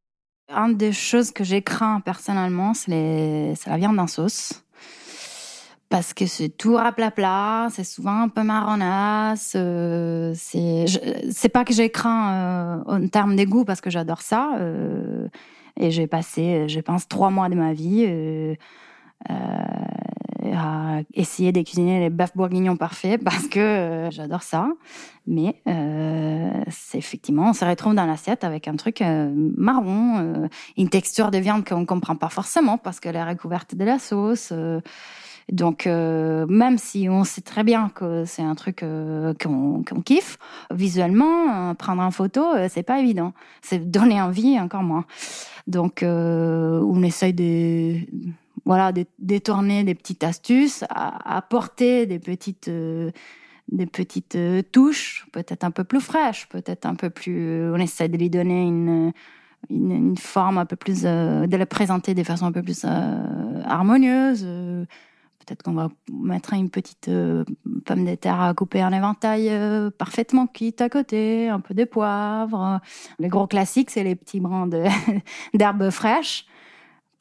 Un 0.53 0.69
des 0.69 0.91
choses 0.91 1.31
que 1.31 1.43
j'ai 1.43 1.61
craint 1.61 2.01
personnellement, 2.01 2.73
c'est 2.73 3.55
la 3.67 3.77
viande 3.77 3.99
en 3.99 4.07
sauce 4.07 4.63
parce 5.91 6.13
que 6.13 6.25
c'est 6.25 6.47
tout 6.47 6.75
raplapla, 6.75 7.67
c'est 7.69 7.83
souvent 7.83 8.21
un 8.21 8.29
peu 8.29 8.43
marronasse. 8.43 9.53
Euh, 9.57 10.33
c'est, 10.35 11.49
pas 11.49 11.65
que 11.65 11.73
j'ai 11.73 11.89
craint 11.89 12.31
euh, 12.31 12.83
en 12.87 13.07
termes 13.09 13.35
des 13.35 13.45
parce 13.65 13.81
que 13.81 13.89
j'adore 13.89 14.21
ça. 14.21 14.53
Euh, 14.59 15.27
et 15.77 15.91
j'ai 15.91 16.07
passé, 16.07 16.69
je 16.69 16.79
pense, 16.79 17.09
trois 17.09 17.29
mois 17.29 17.49
de 17.49 17.55
ma 17.55 17.73
vie 17.73 18.05
euh, 18.07 19.35
à 20.53 21.01
essayer 21.13 21.51
de 21.51 21.61
cuisiner 21.61 21.99
les 21.99 22.09
bœufs 22.09 22.31
bourguignons 22.35 22.77
parfaits 22.77 23.23
parce 23.23 23.47
que 23.47 24.09
j'adore 24.11 24.43
ça. 24.43 24.69
Mais 25.27 25.61
c'est 26.69 26.97
effectivement, 26.97 27.49
on 27.49 27.53
se 27.53 27.63
retrouve 27.63 27.93
dans 27.93 28.05
l'assiette 28.05 28.43
avec 28.43 28.67
un 28.67 28.75
truc 28.75 29.01
marron, 29.01 30.49
une 30.77 30.89
texture 30.89 31.29
de 31.29 31.37
viande 31.37 31.63
qu'on 31.63 31.85
comprend 31.85 32.15
pas 32.15 32.29
forcément 32.29 32.77
parce 32.77 32.99
qu'elle 32.99 33.15
est 33.15 33.23
recouverte 33.23 33.75
de 33.75 33.83
la 33.83 33.99
sauce. 33.99 34.51
Donc, 35.51 35.85
euh, 35.85 36.45
même 36.47 36.77
si 36.77 37.07
on 37.09 37.23
sait 37.23 37.41
très 37.41 37.63
bien 37.63 37.89
que 37.93 38.23
c'est 38.25 38.41
un 38.41 38.55
truc 38.55 38.83
euh, 38.83 39.33
qu'on 39.33 39.83
kiffe, 40.01 40.37
visuellement, 40.71 41.71
euh, 41.71 41.73
prendre 41.73 42.01
en 42.01 42.11
photo, 42.11 42.45
c'est 42.69 42.83
pas 42.83 42.99
évident. 42.99 43.33
C'est 43.61 43.91
donner 43.91 44.21
envie 44.21 44.59
encore 44.59 44.83
moins. 44.83 45.05
Donc, 45.67 46.03
on 46.03 47.03
essaye 47.03 47.33
de, 47.33 47.97
voilà, 48.65 48.91
détourner 49.19 49.83
des 49.83 49.95
petites 49.95 50.23
astuces, 50.23 50.83
apporter 50.89 52.05
des 52.05 52.19
petites 52.19 52.69
des 53.71 53.85
petites 53.85 54.37
touches, 54.73 55.25
peut-être 55.31 55.63
un 55.63 55.71
peu 55.71 55.85
plus 55.85 56.01
fraîches, 56.01 56.49
peut-être 56.49 56.85
un 56.85 56.95
peu 56.95 57.09
plus. 57.09 57.71
On 57.71 57.77
essaie 57.77 58.09
de 58.09 58.17
lui 58.17 58.29
donner 58.29 58.63
une, 58.63 59.13
une, 59.69 60.17
forme 60.17 60.57
un 60.57 60.65
peu 60.65 60.75
plus, 60.75 61.03
de 61.03 61.55
la 61.55 61.65
présenter 61.65 62.13
de 62.13 62.23
façon 62.23 62.45
un 62.45 62.51
peu 62.51 62.63
plus 62.63 62.83
harmonieuse. 62.83 64.45
Peut-être 65.45 65.63
qu'on 65.63 65.73
va 65.73 65.89
mettre 66.11 66.53
une 66.53 66.69
petite 66.69 67.07
euh, 67.07 67.43
pomme 67.85 68.05
de 68.05 68.13
terre 68.13 68.39
à 68.39 68.53
couper 68.53 68.83
en 68.83 68.93
éventail 68.93 69.49
euh, 69.49 69.89
parfaitement 69.89 70.45
quitte 70.45 70.81
à 70.81 70.89
côté, 70.89 71.49
un 71.49 71.59
peu 71.59 71.73
de 71.73 71.83
poivre. 71.83 72.79
Les 73.17 73.27
gros 73.27 73.47
classiques, 73.47 73.89
c'est 73.89 74.03
les 74.03 74.15
petits 74.15 74.39
brins 74.39 74.69
d'herbes 75.53 75.89
fraîches. 75.89 76.45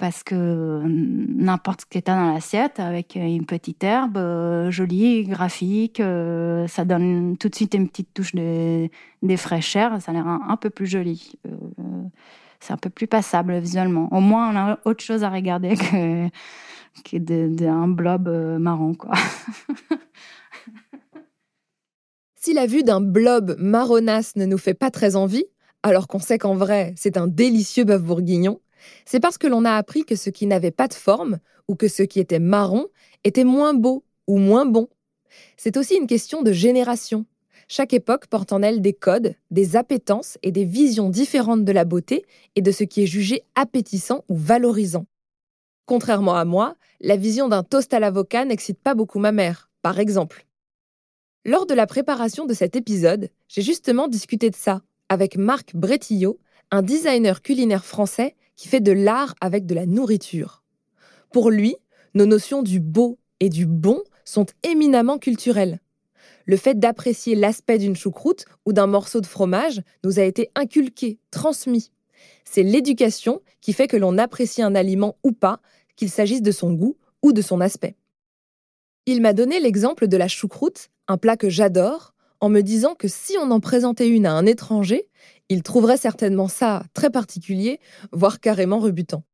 Parce 0.00 0.23
que 0.23 0.80
n'importe 0.87 1.83
ce 1.83 1.87
qui 1.87 1.99
est 1.99 2.07
dans 2.07 2.33
l'assiette, 2.33 2.80
avec 2.80 3.16
une 3.16 3.45
petite 3.45 3.85
herbe 3.85 4.16
euh, 4.16 4.71
jolie, 4.71 5.25
graphique, 5.25 6.00
ça 6.69 6.87
donne 6.87 7.37
tout 7.38 7.50
de 7.50 7.54
suite 7.54 7.75
une 7.75 7.87
petite 7.87 8.14
touche 8.14 8.35
de, 8.35 8.88
de 9.23 9.37
fraîcheur, 9.37 10.00
ça 10.00 10.12
a 10.12 10.14
l'air 10.14 10.26
un, 10.26 10.57
peu 10.57 10.71
plus 10.71 10.87
joli 10.87 11.33
c'est 12.61 12.73
un 12.73 12.76
peu 12.76 12.90
plus 12.90 13.07
passable 13.07 13.59
visuellement. 13.59 14.09
Au 14.12 14.21
moins, 14.21 14.52
on 14.52 14.57
a 14.57 14.78
autre 14.85 15.02
chose 15.02 15.25
à 15.25 15.30
regarder 15.30 15.75
que 15.76 17.16
d'un 17.16 17.88
blob 17.88 18.28
euh, 18.28 18.59
marron, 18.59 18.92
si 22.37 22.52
la 22.52 22.66
vue 22.66 22.83
d'un 22.83 23.00
blob 23.00 23.57
marronasse 23.59 24.37
ne 24.37 24.45
nous 24.45 24.59
fait 24.59 24.75
pas 24.75 24.90
très 24.90 25.16
envie, 25.16 25.45
alors 25.83 26.09
qu'on 26.09 26.19
sait 26.19 26.38
qu'en 26.38 26.54
vrai, 26.54 26.92
c'est 26.97 27.16
un 27.16 27.26
délicieux 27.26 27.85
bœuf 27.85 28.02
bourguignon, 28.02 28.61
c'est 29.04 29.20
parce 29.20 29.38
que 29.38 29.46
l'on 29.46 29.64
a 29.64 29.72
appris 29.72 30.04
que 30.04 30.16
ce 30.16 30.30
qui 30.30 30.46
n'avait 30.46 30.70
pas 30.70 30.88
de 30.88 30.94
forme, 30.94 31.38
ou 31.68 31.75
que 31.75 31.88
ce 31.88 32.02
qui 32.02 32.20
était 32.20 32.38
marron, 32.38 32.87
était 33.25 33.44
moins 33.44 33.75
beau 33.75 34.04
ou 34.26 34.38
moins 34.38 34.66
bon. 34.66 34.88
C'est 35.56 35.76
aussi 35.76 35.96
une 35.96 36.06
question 36.06 36.42
de 36.42 36.52
génération. 36.52 37.26
Chaque 37.68 37.92
époque 37.92 38.26
porte 38.26 38.52
en 38.52 38.62
elle 38.62 38.80
des 38.80 38.92
codes, 38.92 39.34
des 39.50 39.76
appétences 39.76 40.38
et 40.42 40.50
des 40.50 40.64
visions 40.64 41.08
différentes 41.08 41.64
de 41.64 41.72
la 41.72 41.84
beauté 41.84 42.25
et 42.56 42.62
de 42.62 42.73
ce 42.73 42.82
qui 42.84 43.02
est 43.02 43.06
jugé 43.06 43.45
appétissant 43.54 44.25
ou 44.28 44.36
valorisant. 44.36 45.06
Contrairement 45.86 46.34
à 46.34 46.45
moi, 46.45 46.76
la 47.00 47.16
vision 47.16 47.49
d'un 47.49 47.62
toast 47.62 47.95
à 47.95 48.00
l'avocat 48.00 48.45
n'excite 48.45 48.80
pas 48.80 48.95
beaucoup 48.95 49.19
ma 49.19 49.32
mère, 49.32 49.71
par 49.82 49.99
exemple. 50.00 50.47
Lors 51.45 51.66
de 51.66 51.75
la 51.75 51.86
préparation 51.86 52.45
de 52.45 52.54
cet 52.54 52.76
épisode, 52.76 53.30
j'ai 53.49 53.62
justement 53.62 54.08
discuté 54.08 54.50
de 54.50 54.56
ça 54.56 54.82
avec 55.08 55.36
Marc 55.36 55.75
Bretillo, 55.75 56.38
un 56.71 56.82
designer 56.82 57.43
culinaire 57.43 57.84
français 57.84 58.36
qui 58.60 58.68
fait 58.68 58.80
de 58.80 58.92
l'art 58.92 59.34
avec 59.40 59.64
de 59.64 59.75
la 59.75 59.86
nourriture. 59.86 60.62
Pour 61.32 61.50
lui, 61.50 61.76
nos 62.12 62.26
notions 62.26 62.62
du 62.62 62.78
beau 62.78 63.18
et 63.40 63.49
du 63.49 63.64
bon 63.64 64.02
sont 64.26 64.44
éminemment 64.62 65.16
culturelles. 65.16 65.80
Le 66.44 66.58
fait 66.58 66.78
d'apprécier 66.78 67.34
l'aspect 67.34 67.78
d'une 67.78 67.96
choucroute 67.96 68.44
ou 68.66 68.75
d'un 68.75 68.86
morceau 68.86 69.23
de 69.23 69.26
fromage 69.26 69.80
nous 70.04 70.18
a 70.18 70.25
été 70.25 70.50
inculqué, 70.56 71.18
transmis. 71.30 71.90
C'est 72.44 72.62
l'éducation 72.62 73.40
qui 73.62 73.73
fait 73.73 73.88
que 73.88 73.96
l'on 73.96 74.18
apprécie 74.18 74.60
un 74.60 74.75
aliment 74.75 75.16
ou 75.25 75.32
pas 75.32 75.60
qu'il 75.96 76.10
s'agisse 76.10 76.42
de 76.42 76.52
son 76.52 76.75
goût 76.75 76.99
ou 77.23 77.32
de 77.32 77.40
son 77.40 77.62
aspect. 77.62 77.96
Il 79.06 79.23
m'a 79.23 79.32
donné 79.32 79.58
l'exemple 79.58 80.06
de 80.06 80.18
la 80.18 80.28
choucroute, 80.28 80.90
un 81.08 81.16
plat 81.16 81.38
que 81.38 81.49
j'adore, 81.49 82.12
en 82.40 82.50
me 82.50 82.60
disant 82.60 82.94
que 82.94 83.08
si 83.08 83.38
on 83.38 83.50
en 83.52 83.60
présentait 83.60 84.08
une 84.08 84.26
à 84.26 84.32
un 84.32 84.44
étranger, 84.44 85.08
il 85.50 85.63
trouverait 85.63 85.99
certainement 85.99 86.49
ça 86.49 86.84
très 86.95 87.10
particulier, 87.10 87.80
voire 88.13 88.41
carrément 88.41 88.78
rebutant. 88.78 89.25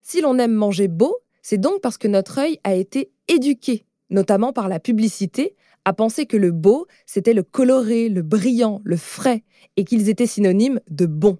Si 0.00 0.20
l'on 0.20 0.38
aime 0.38 0.54
manger 0.54 0.88
beau, 0.88 1.18
c'est 1.42 1.58
donc 1.58 1.80
parce 1.82 1.98
que 1.98 2.08
notre 2.08 2.38
œil 2.38 2.58
a 2.64 2.74
été 2.74 3.10
éduqué, 3.28 3.84
notamment 4.10 4.52
par 4.52 4.68
la 4.68 4.80
publicité, 4.80 5.56
à 5.84 5.92
penser 5.92 6.24
que 6.24 6.36
le 6.36 6.52
beau, 6.52 6.86
c'était 7.04 7.34
le 7.34 7.42
coloré, 7.42 8.08
le 8.08 8.22
brillant, 8.22 8.80
le 8.84 8.96
frais, 8.96 9.42
et 9.76 9.84
qu'ils 9.84 10.08
étaient 10.08 10.26
synonymes 10.26 10.80
de 10.88 11.04
bon. 11.04 11.36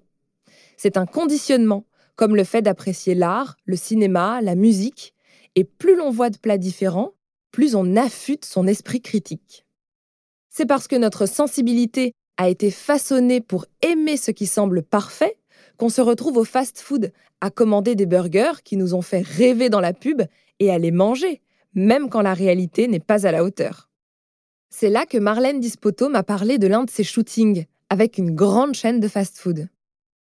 C'est 0.77 0.97
un 0.97 1.05
conditionnement, 1.05 1.85
comme 2.15 2.35
le 2.35 2.43
fait 2.43 2.61
d'apprécier 2.61 3.15
l'art, 3.15 3.55
le 3.65 3.77
cinéma, 3.77 4.41
la 4.41 4.55
musique, 4.55 5.13
et 5.55 5.63
plus 5.63 5.95
l'on 5.95 6.11
voit 6.11 6.29
de 6.29 6.37
plats 6.37 6.57
différents, 6.57 7.13
plus 7.51 7.75
on 7.75 7.95
affûte 7.95 8.43
son 8.45 8.67
esprit 8.67 9.01
critique. 9.01 9.65
C'est 10.49 10.65
parce 10.65 10.87
que 10.87 10.95
notre 10.95 11.27
sensibilité 11.27 12.13
a 12.37 12.49
été 12.49 12.71
façonnée 12.71 13.41
pour 13.41 13.65
aimer 13.81 14.17
ce 14.17 14.31
qui 14.31 14.45
semble 14.45 14.83
parfait 14.83 15.37
qu'on 15.77 15.89
se 15.89 16.01
retrouve 16.01 16.37
au 16.37 16.43
fast-food 16.43 17.11
à 17.41 17.49
commander 17.49 17.95
des 17.95 18.05
burgers 18.05 18.61
qui 18.63 18.77
nous 18.77 18.93
ont 18.93 19.01
fait 19.01 19.25
rêver 19.25 19.69
dans 19.69 19.81
la 19.81 19.93
pub 19.93 20.21
et 20.59 20.71
à 20.71 20.77
les 20.77 20.91
manger, 20.91 21.41
même 21.73 22.09
quand 22.09 22.21
la 22.21 22.33
réalité 22.33 22.87
n'est 22.87 22.99
pas 22.99 23.27
à 23.27 23.31
la 23.31 23.43
hauteur. 23.43 23.89
C'est 24.69 24.89
là 24.89 25.05
que 25.05 25.17
Marlène 25.17 25.59
Dispoto 25.59 26.09
m'a 26.09 26.23
parlé 26.23 26.57
de 26.57 26.67
l'un 26.67 26.83
de 26.83 26.89
ses 26.89 27.03
shootings 27.03 27.65
avec 27.89 28.17
une 28.17 28.33
grande 28.33 28.73
chaîne 28.73 28.99
de 28.99 29.07
fast-food. 29.07 29.69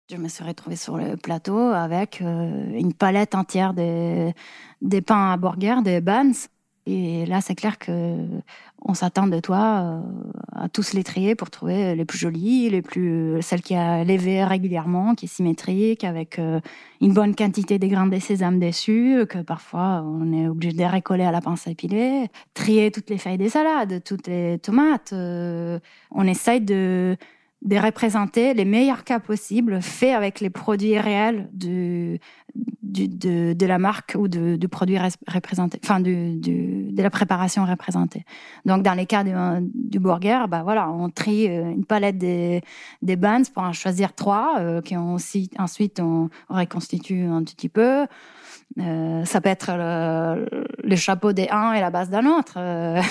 Je 0.09 0.17
me 0.17 0.27
suis 0.27 0.43
retrouvée 0.43 0.75
sur 0.75 0.97
le 0.97 1.15
plateau 1.15 1.57
avec 1.57 2.21
euh, 2.21 2.71
une 2.73 2.93
palette 2.93 3.33
entière 3.33 3.73
des, 3.73 4.33
des 4.81 5.01
pains 5.01 5.31
à 5.31 5.37
burger, 5.37 5.75
des 5.83 6.01
buns. 6.01 6.33
Et 6.87 7.25
là, 7.27 7.41
c'est 7.41 7.55
clair 7.55 7.77
que 7.77 8.17
on 8.83 8.95
s'attend 8.95 9.27
de 9.27 9.39
toi 9.39 9.81
euh, 9.83 10.01
à 10.53 10.69
tous 10.69 10.93
les 10.93 11.03
trier 11.03 11.35
pour 11.35 11.51
trouver 11.51 11.95
les 11.95 12.05
plus 12.05 12.17
jolies, 12.17 12.69
les 12.69 12.81
plus, 12.81 13.37
celles 13.41 13.61
qui 13.61 13.75
a 13.75 14.03
levé 14.03 14.43
régulièrement, 14.43 15.13
qui 15.13 15.25
est 15.25 15.27
symétrique, 15.27 16.03
avec 16.03 16.39
euh, 16.39 16.59
une 16.99 17.13
bonne 17.13 17.35
quantité 17.35 17.77
de 17.77 17.87
grains 17.87 18.07
de 18.07 18.19
sésame 18.19 18.59
dessus, 18.59 19.25
que 19.29 19.39
parfois 19.39 20.03
on 20.03 20.33
est 20.33 20.47
obligé 20.47 20.73
de 20.73 20.83
récoller 20.83 21.23
à 21.23 21.31
la 21.31 21.41
pince 21.41 21.67
à 21.67 21.71
épiler, 21.71 22.27
trier 22.55 22.91
toutes 22.91 23.09
les 23.11 23.19
feuilles 23.19 23.37
des 23.37 23.49
salades, 23.49 24.03
toutes 24.03 24.27
les 24.27 24.57
tomates. 24.57 25.13
on 25.13 26.27
essaye 26.27 26.61
de 26.61 27.15
de 27.61 27.77
représenter 27.77 28.53
les 28.53 28.65
meilleurs 28.65 29.03
cas 29.03 29.19
possibles 29.19 29.81
faits 29.81 30.15
avec 30.15 30.39
les 30.39 30.49
produits 30.49 30.97
réels 30.97 31.47
de, 31.53 32.17
de, 32.83 33.65
la 33.65 33.77
marque 33.77 34.15
ou 34.17 34.27
du 34.27 34.67
produit 34.67 34.97
représenté, 35.27 35.79
enfin 35.83 35.99
de 35.99 37.01
la 37.01 37.09
préparation 37.09 37.65
représentée. 37.65 38.25
Donc 38.65 38.83
dans 38.83 38.93
les 38.93 39.05
cas 39.05 39.23
du, 39.23 39.99
burger, 39.99 40.45
bah 40.49 40.63
voilà, 40.63 40.89
on 40.89 41.09
trie 41.09 41.47
euh, 41.47 41.71
une 41.71 41.85
palette 41.85 42.17
des, 42.17 42.61
des 43.01 43.15
buns 43.15 43.43
pour 43.53 43.63
en 43.63 43.73
choisir 43.73 44.13
trois, 44.13 44.55
euh, 44.59 44.81
qui 44.81 44.97
aussi, 44.97 45.49
ensuite 45.57 45.99
on, 45.99 46.29
reconstitue 46.49 47.23
un 47.23 47.43
petit 47.43 47.69
peu. 47.69 48.05
Euh, 48.79 49.25
ça 49.25 49.41
peut 49.41 49.49
être 49.49 49.71
le, 49.75 50.65
le, 50.91 50.95
chapeau 50.95 51.33
des 51.33 51.47
uns 51.49 51.73
et 51.73 51.79
la 51.79 51.89
base 51.89 52.09
d'un 52.09 52.25
autre 52.25 52.57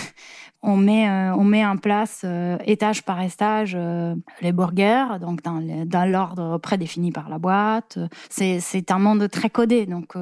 on 0.62 0.76
met, 0.76 1.08
euh, 1.08 1.34
on 1.34 1.44
met 1.44 1.64
en 1.64 1.76
place 1.76 2.22
euh, 2.24 2.58
étage 2.66 3.02
par 3.02 3.20
étage 3.22 3.74
euh, 3.74 4.14
les 4.42 4.52
burgers, 4.52 5.18
donc 5.20 5.42
dans, 5.42 5.60
dans 5.86 6.04
l'ordre 6.10 6.58
prédéfini 6.58 7.12
par 7.12 7.28
la 7.28 7.38
boîte. 7.38 7.98
C'est, 8.28 8.60
c'est 8.60 8.90
un 8.90 8.98
monde 8.98 9.28
très 9.30 9.50
codé, 9.50 9.86
donc 9.86 10.14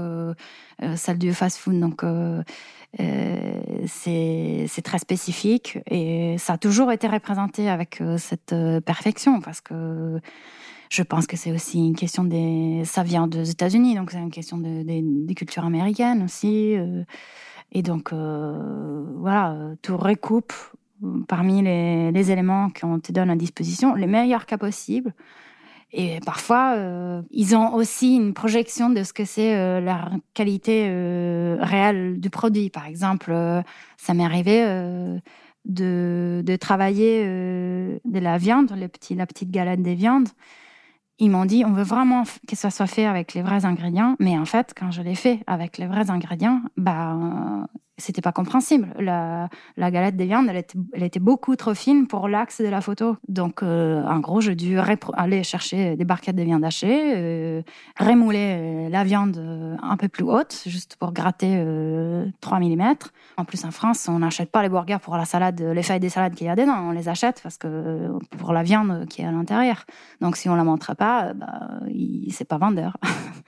celle 0.94 1.18
du 1.18 1.32
fast-food, 1.34 1.80
donc 1.80 2.04
c'est, 2.96 4.66
c'est 4.68 4.82
très 4.82 4.98
spécifique 4.98 5.78
et 5.90 6.36
ça 6.38 6.54
a 6.54 6.58
toujours 6.58 6.92
été 6.92 7.08
représenté 7.08 7.68
avec 7.68 8.02
cette 8.16 8.54
perfection 8.84 9.40
parce 9.40 9.60
que 9.60 10.20
je 10.88 11.02
pense 11.02 11.26
que 11.26 11.36
c'est 11.36 11.52
aussi 11.52 11.78
une 11.78 11.96
question 11.96 12.24
des, 12.24 12.82
ça 12.84 13.02
vient 13.02 13.26
des 13.26 13.50
États-Unis, 13.50 13.96
donc 13.96 14.10
c'est 14.10 14.18
une 14.18 14.30
question 14.30 14.56
des 14.58 15.34
cultures 15.34 15.64
américaines 15.64 16.22
aussi. 16.22 16.76
Et 17.72 17.82
donc, 17.82 18.12
euh, 18.12 19.04
voilà, 19.16 19.56
tu 19.82 19.92
recoupes 19.92 20.54
parmi 21.28 21.62
les, 21.62 22.30
éléments 22.30 22.70
qu'on 22.70 22.98
te 22.98 23.12
donne 23.12 23.30
à 23.30 23.36
disposition 23.36 23.94
les 23.94 24.06
meilleurs 24.06 24.46
cas 24.46 24.58
possibles. 24.58 25.12
Et 25.92 26.18
parfois, 26.26 26.74
euh, 26.76 27.22
ils 27.30 27.56
ont 27.56 27.72
aussi 27.74 28.16
une 28.16 28.34
projection 28.34 28.90
de 28.90 29.02
ce 29.04 29.12
que 29.12 29.24
c'est 29.24 29.56
euh, 29.56 29.80
la 29.80 30.10
qualité 30.34 30.88
réelle 31.60 32.20
du 32.20 32.30
produit. 32.30 32.68
Par 32.70 32.86
exemple, 32.86 33.32
ça 33.96 34.14
m'est 34.14 34.24
arrivé 34.24 34.64
de, 35.64 36.42
de, 36.44 36.56
travailler 36.56 37.24
de 37.24 38.18
la 38.18 38.38
viande, 38.38 38.72
le 38.76 38.88
petit, 38.88 39.14
la 39.14 39.26
petite 39.26 39.50
galette 39.50 39.82
des 39.82 39.94
viandes. 39.94 40.28
Ils 41.20 41.30
m'ont 41.30 41.44
dit, 41.44 41.64
on 41.64 41.72
veut 41.72 41.82
vraiment 41.82 42.22
que 42.46 42.54
ça 42.54 42.70
soit 42.70 42.86
fait 42.86 43.04
avec 43.04 43.34
les 43.34 43.42
vrais 43.42 43.64
ingrédients. 43.64 44.14
Mais 44.20 44.38
en 44.38 44.44
fait, 44.44 44.72
quand 44.76 44.90
je 44.92 45.02
l'ai 45.02 45.16
fait 45.16 45.40
avec 45.46 45.78
les 45.78 45.86
vrais 45.86 46.10
ingrédients, 46.10 46.60
bah, 46.76 47.66
c'était 47.98 48.22
pas 48.22 48.32
compréhensible. 48.32 48.88
La, 48.98 49.48
galette 49.76 50.16
des 50.16 50.26
viandes, 50.26 50.48
elle 50.48 51.02
était, 51.02 51.20
beaucoup 51.20 51.56
trop 51.56 51.74
fine 51.74 52.06
pour 52.06 52.28
l'axe 52.28 52.60
de 52.60 52.68
la 52.68 52.80
photo. 52.80 53.16
Donc, 53.26 53.62
euh, 53.62 54.04
en 54.04 54.20
gros, 54.20 54.40
j'ai 54.40 54.54
dû 54.54 54.78
aller 55.14 55.42
chercher 55.42 55.96
des 55.96 56.04
barquettes 56.04 56.36
de 56.36 56.42
viande 56.42 56.64
hachée, 56.64 57.14
euh, 57.16 57.62
remouler 57.98 58.56
euh, 58.58 58.88
la 58.88 59.04
viande 59.04 59.36
euh, 59.38 59.76
un 59.82 59.96
peu 59.96 60.08
plus 60.08 60.24
haute, 60.24 60.62
juste 60.66 60.96
pour 60.96 61.12
gratter 61.12 61.64
3 62.40 62.60
mm. 62.60 62.94
En 63.36 63.44
plus, 63.44 63.64
en 63.64 63.70
France, 63.70 64.08
on 64.08 64.20
n'achète 64.20 64.50
pas 64.50 64.62
les 64.62 64.68
burgers 64.68 64.98
pour 65.02 65.16
la 65.16 65.24
salade, 65.24 65.60
les 65.60 65.82
feuilles 65.82 66.00
des 66.00 66.08
salades 66.08 66.34
qu'il 66.34 66.46
y 66.46 66.50
a 66.50 66.56
dedans. 66.56 66.88
On 66.88 66.92
les 66.92 67.08
achète 67.08 67.40
parce 67.42 67.58
que 67.58 68.10
pour 68.38 68.52
la 68.52 68.62
viande 68.62 69.06
qui 69.08 69.22
est 69.22 69.26
à 69.26 69.32
l'intérieur. 69.32 69.84
Donc, 70.20 70.36
si 70.36 70.48
on 70.48 70.54
la 70.54 70.64
montre 70.64 70.94
pas, 70.94 71.34
bah, 71.34 71.80
c'est 72.30 72.46
pas 72.46 72.58
vendeur. 72.58 72.96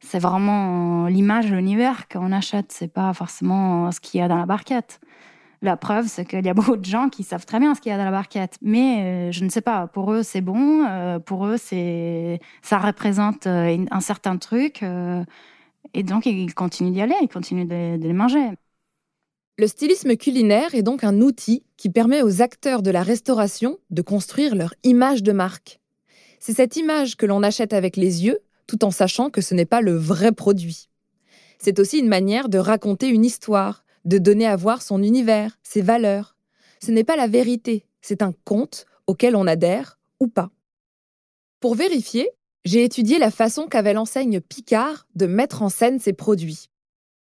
c'est 0.00 0.18
vraiment 0.18 1.06
l'image 1.06 1.50
l'univers 1.50 2.08
qu'on 2.08 2.32
achète, 2.32 2.72
c'est 2.72 2.92
pas 2.92 3.12
forcément 3.12 3.92
ce 3.92 4.00
qu'il 4.00 4.20
y 4.20 4.22
a 4.22 4.28
dans 4.28 4.38
la 4.38 4.46
barquette. 4.46 5.00
La 5.62 5.76
preuve, 5.76 6.06
c'est 6.06 6.24
qu'il 6.24 6.44
y 6.44 6.48
a 6.48 6.54
beaucoup 6.60 6.76
de 6.76 6.84
gens 6.84 7.10
qui 7.10 7.22
savent 7.22 7.44
très 7.44 7.60
bien 7.60 7.74
ce 7.74 7.80
qu'il 7.80 7.90
y 7.90 7.94
a 7.94 7.98
dans 7.98 8.04
la 8.04 8.10
barquette, 8.10 8.56
mais 8.62 9.28
euh, 9.28 9.32
je 9.32 9.44
ne 9.44 9.50
sais 9.50 9.60
pas. 9.60 9.86
Pour 9.86 10.12
eux, 10.12 10.22
c'est 10.22 10.40
bon. 10.40 10.86
Euh, 10.88 11.18
pour 11.18 11.46
eux, 11.46 11.58
c'est 11.58 12.40
ça 12.62 12.78
représente 12.78 13.46
euh, 13.46 13.84
un 13.90 14.00
certain 14.00 14.38
truc, 14.38 14.82
et 15.92 16.02
donc 16.02 16.26
ils 16.26 16.54
continuent 16.54 16.92
d'y 16.92 17.02
aller, 17.02 17.14
ils 17.22 17.28
continuent 17.28 17.68
de, 17.68 17.98
de 17.98 18.06
les 18.06 18.12
manger. 18.12 18.50
Le 19.58 19.66
stylisme 19.66 20.16
culinaire 20.16 20.74
est 20.74 20.82
donc 20.82 21.04
un 21.04 21.20
outil 21.20 21.64
qui 21.76 21.90
permet 21.90 22.22
aux 22.22 22.40
acteurs 22.40 22.80
de 22.80 22.90
la 22.90 23.02
restauration 23.02 23.76
de 23.90 24.00
construire 24.00 24.54
leur 24.54 24.72
image 24.84 25.22
de 25.22 25.32
marque. 25.32 25.80
C'est 26.38 26.54
cette 26.54 26.76
image 26.76 27.18
que 27.18 27.26
l'on 27.26 27.42
achète 27.42 27.74
avec 27.74 27.98
les 27.98 28.24
yeux 28.24 28.38
tout 28.70 28.84
en 28.84 28.92
sachant 28.92 29.30
que 29.30 29.40
ce 29.40 29.52
n'est 29.52 29.64
pas 29.64 29.80
le 29.80 29.96
vrai 29.96 30.30
produit. 30.30 30.88
C'est 31.58 31.80
aussi 31.80 31.98
une 31.98 32.06
manière 32.06 32.48
de 32.48 32.58
raconter 32.58 33.08
une 33.08 33.24
histoire, 33.24 33.84
de 34.04 34.18
donner 34.18 34.46
à 34.46 34.54
voir 34.54 34.80
son 34.80 35.02
univers, 35.02 35.58
ses 35.64 35.82
valeurs. 35.82 36.36
Ce 36.80 36.92
n'est 36.92 37.02
pas 37.02 37.16
la 37.16 37.26
vérité, 37.26 37.84
c'est 38.00 38.22
un 38.22 38.32
conte 38.44 38.86
auquel 39.08 39.34
on 39.34 39.48
adhère 39.48 39.98
ou 40.20 40.28
pas. 40.28 40.52
Pour 41.58 41.74
vérifier, 41.74 42.30
j'ai 42.64 42.84
étudié 42.84 43.18
la 43.18 43.32
façon 43.32 43.66
qu'avait 43.66 43.92
l'enseigne 43.92 44.40
Picard 44.40 45.08
de 45.16 45.26
mettre 45.26 45.62
en 45.62 45.68
scène 45.68 45.98
ses 45.98 46.12
produits. 46.12 46.70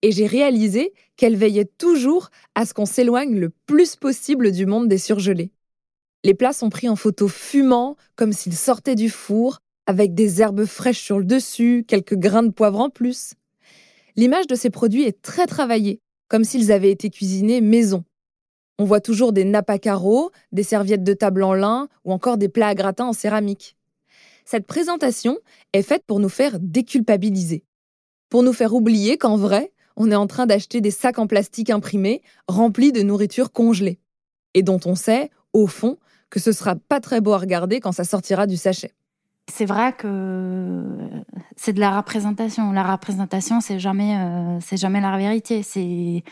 Et 0.02 0.12
j'ai 0.12 0.26
réalisé 0.26 0.91
qu'elle 1.17 1.38
veillait 1.38 1.69
toujours 1.78 2.32
à 2.56 2.65
ce 2.65 2.73
qu'on 2.73 2.88
s'éloigne 2.88 3.38
le 3.38 3.52
plus 3.67 3.95
possible 3.95 4.52
du 4.52 4.65
monde 4.65 4.88
des 4.88 4.97
surgelés. 4.97 5.52
Les 6.23 6.34
plats 6.34 6.54
sont 6.54 6.69
pris 6.69 6.89
en 6.89 6.95
photo 6.95 7.28
fumant, 7.28 7.95
comme 8.15 8.34
s'ils 8.34 8.58
sortaient 8.58 8.95
du 8.95 9.12
four, 9.12 9.60
avec 9.88 10.13
des 10.13 10.41
herbes 10.41 10.65
fraîches 10.65 11.02
sur 11.02 11.17
le 11.17 11.26
dessus, 11.26 11.86
quelques 11.88 12.17
grains 12.17 12.43
de 12.43 12.52
poivre 12.52 12.80
en 12.80 12.89
plus. 12.89 13.34
L'image 14.17 14.47
de 14.47 14.56
ces 14.56 14.69
produits 14.69 15.04
est 15.04 15.21
très 15.21 15.47
travaillée, 15.47 16.02
comme 16.28 16.43
s'ils 16.43 16.71
avaient 16.71 16.91
été 16.91 17.10
cuisinés 17.10 17.62
maison. 17.62 18.04
On 18.78 18.86
voit 18.86 19.02
toujours 19.02 19.34
des 19.34 19.45
nappes 19.45 19.71
à 19.71 19.78
des 20.52 20.63
serviettes 20.63 21.04
de 21.04 21.13
table 21.13 21.41
en 21.41 21.54
lin 21.54 21.88
ou 22.04 22.12
encore 22.12 22.38
des 22.38 22.50
plats 22.50 22.67
à 22.67 22.76
gratin 22.76 23.06
en 23.06 23.13
céramique. 23.13 23.76
Cette 24.45 24.67
présentation 24.67 25.38
est 25.73 25.82
faite 25.82 26.04
pour 26.06 26.19
nous 26.19 26.30
faire 26.30 26.60
déculpabiliser, 26.60 27.63
pour 28.30 28.43
nous 28.43 28.54
faire 28.54 28.73
oublier 28.73 29.17
qu'en 29.17 29.38
vrai, 29.38 29.71
on 29.95 30.12
est 30.12 30.15
en 30.15 30.28
train 30.28 30.45
d'acheter 30.45 30.80
des 30.80 30.91
sacs 30.91 31.17
en 31.17 31.28
plastique 31.28 31.69
imprimés 31.69 32.21
remplis 32.47 32.91
de 32.91 33.02
nourriture 33.02 33.52
congelée, 33.52 34.00
et 34.54 34.63
dont 34.63 34.80
on 34.86 34.95
sait, 34.95 35.32
au 35.54 35.65
fond, 35.65 35.97
que 36.30 36.39
ce 36.39 36.52
sera 36.52 36.76
pas 36.76 37.00
très 37.00 37.19
beau 37.19 37.34
à 37.34 37.39
regarder 37.39 37.80
quand 37.80 37.91
ça 37.91 38.04
sortira 38.04 38.47
du 38.47 38.58
sachet. 38.58 38.93
C'est 39.49 39.65
vrai 39.65 39.93
que 39.93 40.83
c'est 41.55 41.73
de 41.73 41.79
la 41.79 41.97
représentation. 41.97 42.71
La 42.71 42.83
représentation, 42.83 43.62
c'est 43.62 43.79
jamais, 43.79 44.17
euh, 44.17 44.60
c'est 44.62 44.77
jamais 44.77 45.01
la 45.01 45.17
vérité. 45.17 45.63
C'est 45.63 46.23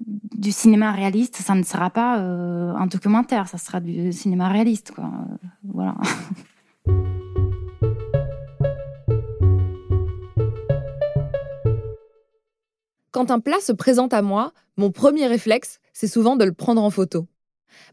du 0.00 0.52
cinéma 0.52 0.92
réaliste. 0.92 1.36
Ça 1.36 1.54
ne 1.54 1.62
sera 1.62 1.90
pas 1.90 2.20
euh, 2.20 2.72
un 2.74 2.86
documentaire. 2.86 3.48
Ça 3.48 3.58
sera 3.58 3.80
du 3.80 4.12
cinéma 4.12 4.48
réaliste. 4.48 4.92
Voilà. 5.64 5.96
Quand 13.10 13.30
un 13.30 13.40
plat 13.40 13.60
se 13.60 13.72
présente 13.72 14.12
à 14.12 14.22
moi, 14.22 14.52
mon 14.76 14.90
premier 14.90 15.26
réflexe, 15.26 15.80
c'est 15.92 16.08
souvent 16.08 16.34
de 16.36 16.44
le 16.44 16.52
prendre 16.52 16.82
en 16.82 16.90
photo. 16.90 17.28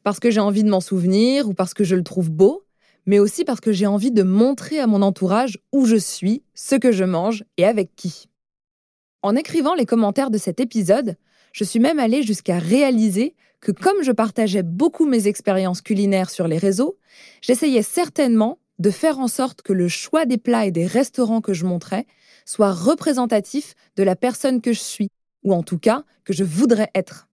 Parce 0.04 0.20
que 0.20 0.32
j'ai 0.32 0.40
envie 0.40 0.64
de 0.64 0.70
m'en 0.70 0.82
souvenir 0.82 1.48
ou 1.48 1.54
parce 1.54 1.74
que 1.74 1.84
je 1.84 1.96
le 1.96 2.04
trouve 2.04 2.32
beau, 2.32 2.64
mais 3.06 3.20
aussi 3.20 3.44
parce 3.46 3.60
que 3.60 3.72
j'ai 3.72 3.88
envie 3.88 4.12
de 4.12 4.24
montrer 4.24 4.80
à 4.80 4.88
mon 4.88 5.02
entourage 5.02 5.58
où 5.72 5.86
je 5.86 5.96
suis, 5.96 6.44
ce 6.54 6.76
que 6.76 6.92
je 6.92 7.04
mange 7.04 7.44
et 7.58 7.66
avec 7.66 7.96
qui. 7.96 8.28
En 9.24 9.36
écrivant 9.36 9.76
les 9.76 9.86
commentaires 9.86 10.32
de 10.32 10.38
cet 10.38 10.60
épisode, 10.60 11.16
je 11.54 11.64
suis 11.64 11.80
même 11.80 12.00
allée 12.00 12.24
jusqu'à 12.24 12.58
réaliser 12.58 13.36
que 13.60 13.72
comme 13.72 14.02
je 14.04 14.12
partageais 14.12 14.64
beaucoup 14.64 15.06
mes 15.06 15.28
expériences 15.28 15.82
culinaires 15.82 16.30
sur 16.30 16.48
les 16.48 16.58
réseaux, 16.58 16.98
j'essayais 17.42 17.84
certainement 17.84 18.60
de 18.80 18.90
faire 18.90 19.20
en 19.20 19.28
sorte 19.28 19.62
que 19.62 19.74
le 19.74 19.88
choix 19.88 20.26
des 20.26 20.40
plats 20.40 20.66
et 20.66 20.72
des 20.72 20.88
restaurants 20.88 21.42
que 21.42 21.54
je 21.54 21.66
montrais 21.66 22.08
soit 22.46 22.72
représentatif 22.72 23.76
de 23.96 24.04
la 24.04 24.16
personne 24.16 24.62
que 24.62 24.74
je 24.74 24.80
suis, 24.80 25.10
ou 25.44 25.54
en 25.54 25.62
tout 25.62 25.78
cas 25.78 26.04
que 26.24 26.34
je 26.34 26.44
voudrais 26.44 26.90
être. 26.96 27.28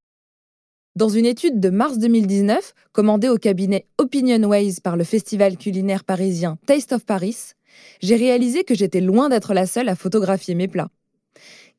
Dans 0.98 1.08
une 1.08 1.26
étude 1.26 1.60
de 1.60 1.70
mars 1.70 1.98
2019, 1.98 2.74
commandée 2.90 3.28
au 3.28 3.36
cabinet 3.36 3.86
OpinionWays 3.98 4.80
par 4.82 4.96
le 4.96 5.04
festival 5.04 5.56
culinaire 5.56 6.02
parisien 6.02 6.58
Taste 6.66 6.92
of 6.92 7.06
Paris, 7.06 7.52
j'ai 8.00 8.16
réalisé 8.16 8.64
que 8.64 8.74
j'étais 8.74 9.00
loin 9.00 9.28
d'être 9.28 9.54
la 9.54 9.68
seule 9.68 9.88
à 9.88 9.94
photographier 9.94 10.56
mes 10.56 10.66
plats. 10.66 10.88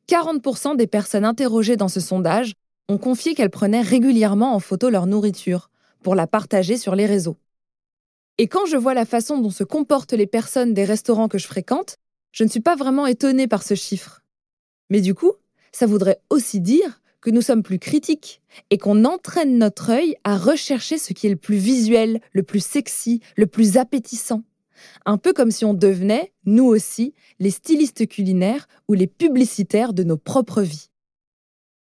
40% 0.08 0.74
des 0.74 0.86
personnes 0.86 1.26
interrogées 1.26 1.76
dans 1.76 1.88
ce 1.88 2.00
sondage 2.00 2.54
ont 2.88 2.96
confié 2.96 3.34
qu'elles 3.34 3.50
prenaient 3.50 3.82
régulièrement 3.82 4.54
en 4.54 4.58
photo 4.58 4.88
leur 4.88 5.04
nourriture 5.04 5.68
pour 6.02 6.14
la 6.14 6.26
partager 6.26 6.78
sur 6.78 6.94
les 6.94 7.04
réseaux. 7.04 7.36
Et 8.38 8.46
quand 8.46 8.64
je 8.64 8.78
vois 8.78 8.94
la 8.94 9.04
façon 9.04 9.36
dont 9.36 9.50
se 9.50 9.64
comportent 9.64 10.14
les 10.14 10.26
personnes 10.26 10.72
des 10.72 10.86
restaurants 10.86 11.28
que 11.28 11.36
je 11.36 11.46
fréquente, 11.46 11.98
je 12.32 12.42
ne 12.42 12.48
suis 12.48 12.60
pas 12.60 12.74
vraiment 12.74 13.06
étonnée 13.06 13.48
par 13.48 13.64
ce 13.64 13.74
chiffre. 13.74 14.22
Mais 14.88 15.02
du 15.02 15.14
coup, 15.14 15.34
ça 15.72 15.84
voudrait 15.84 16.22
aussi 16.30 16.60
dire 16.60 16.99
que 17.20 17.30
nous 17.30 17.42
sommes 17.42 17.62
plus 17.62 17.78
critiques 17.78 18.42
et 18.70 18.78
qu'on 18.78 19.04
entraîne 19.04 19.58
notre 19.58 19.90
œil 19.90 20.16
à 20.24 20.36
rechercher 20.36 20.98
ce 20.98 21.12
qui 21.12 21.26
est 21.26 21.30
le 21.30 21.36
plus 21.36 21.56
visuel, 21.56 22.20
le 22.32 22.42
plus 22.42 22.64
sexy, 22.64 23.20
le 23.36 23.46
plus 23.46 23.76
appétissant. 23.76 24.42
Un 25.04 25.18
peu 25.18 25.32
comme 25.32 25.50
si 25.50 25.64
on 25.64 25.74
devenait, 25.74 26.32
nous 26.46 26.64
aussi, 26.64 27.14
les 27.38 27.50
stylistes 27.50 28.08
culinaires 28.08 28.66
ou 28.88 28.94
les 28.94 29.06
publicitaires 29.06 29.92
de 29.92 30.04
nos 30.04 30.16
propres 30.16 30.62
vies. 30.62 30.88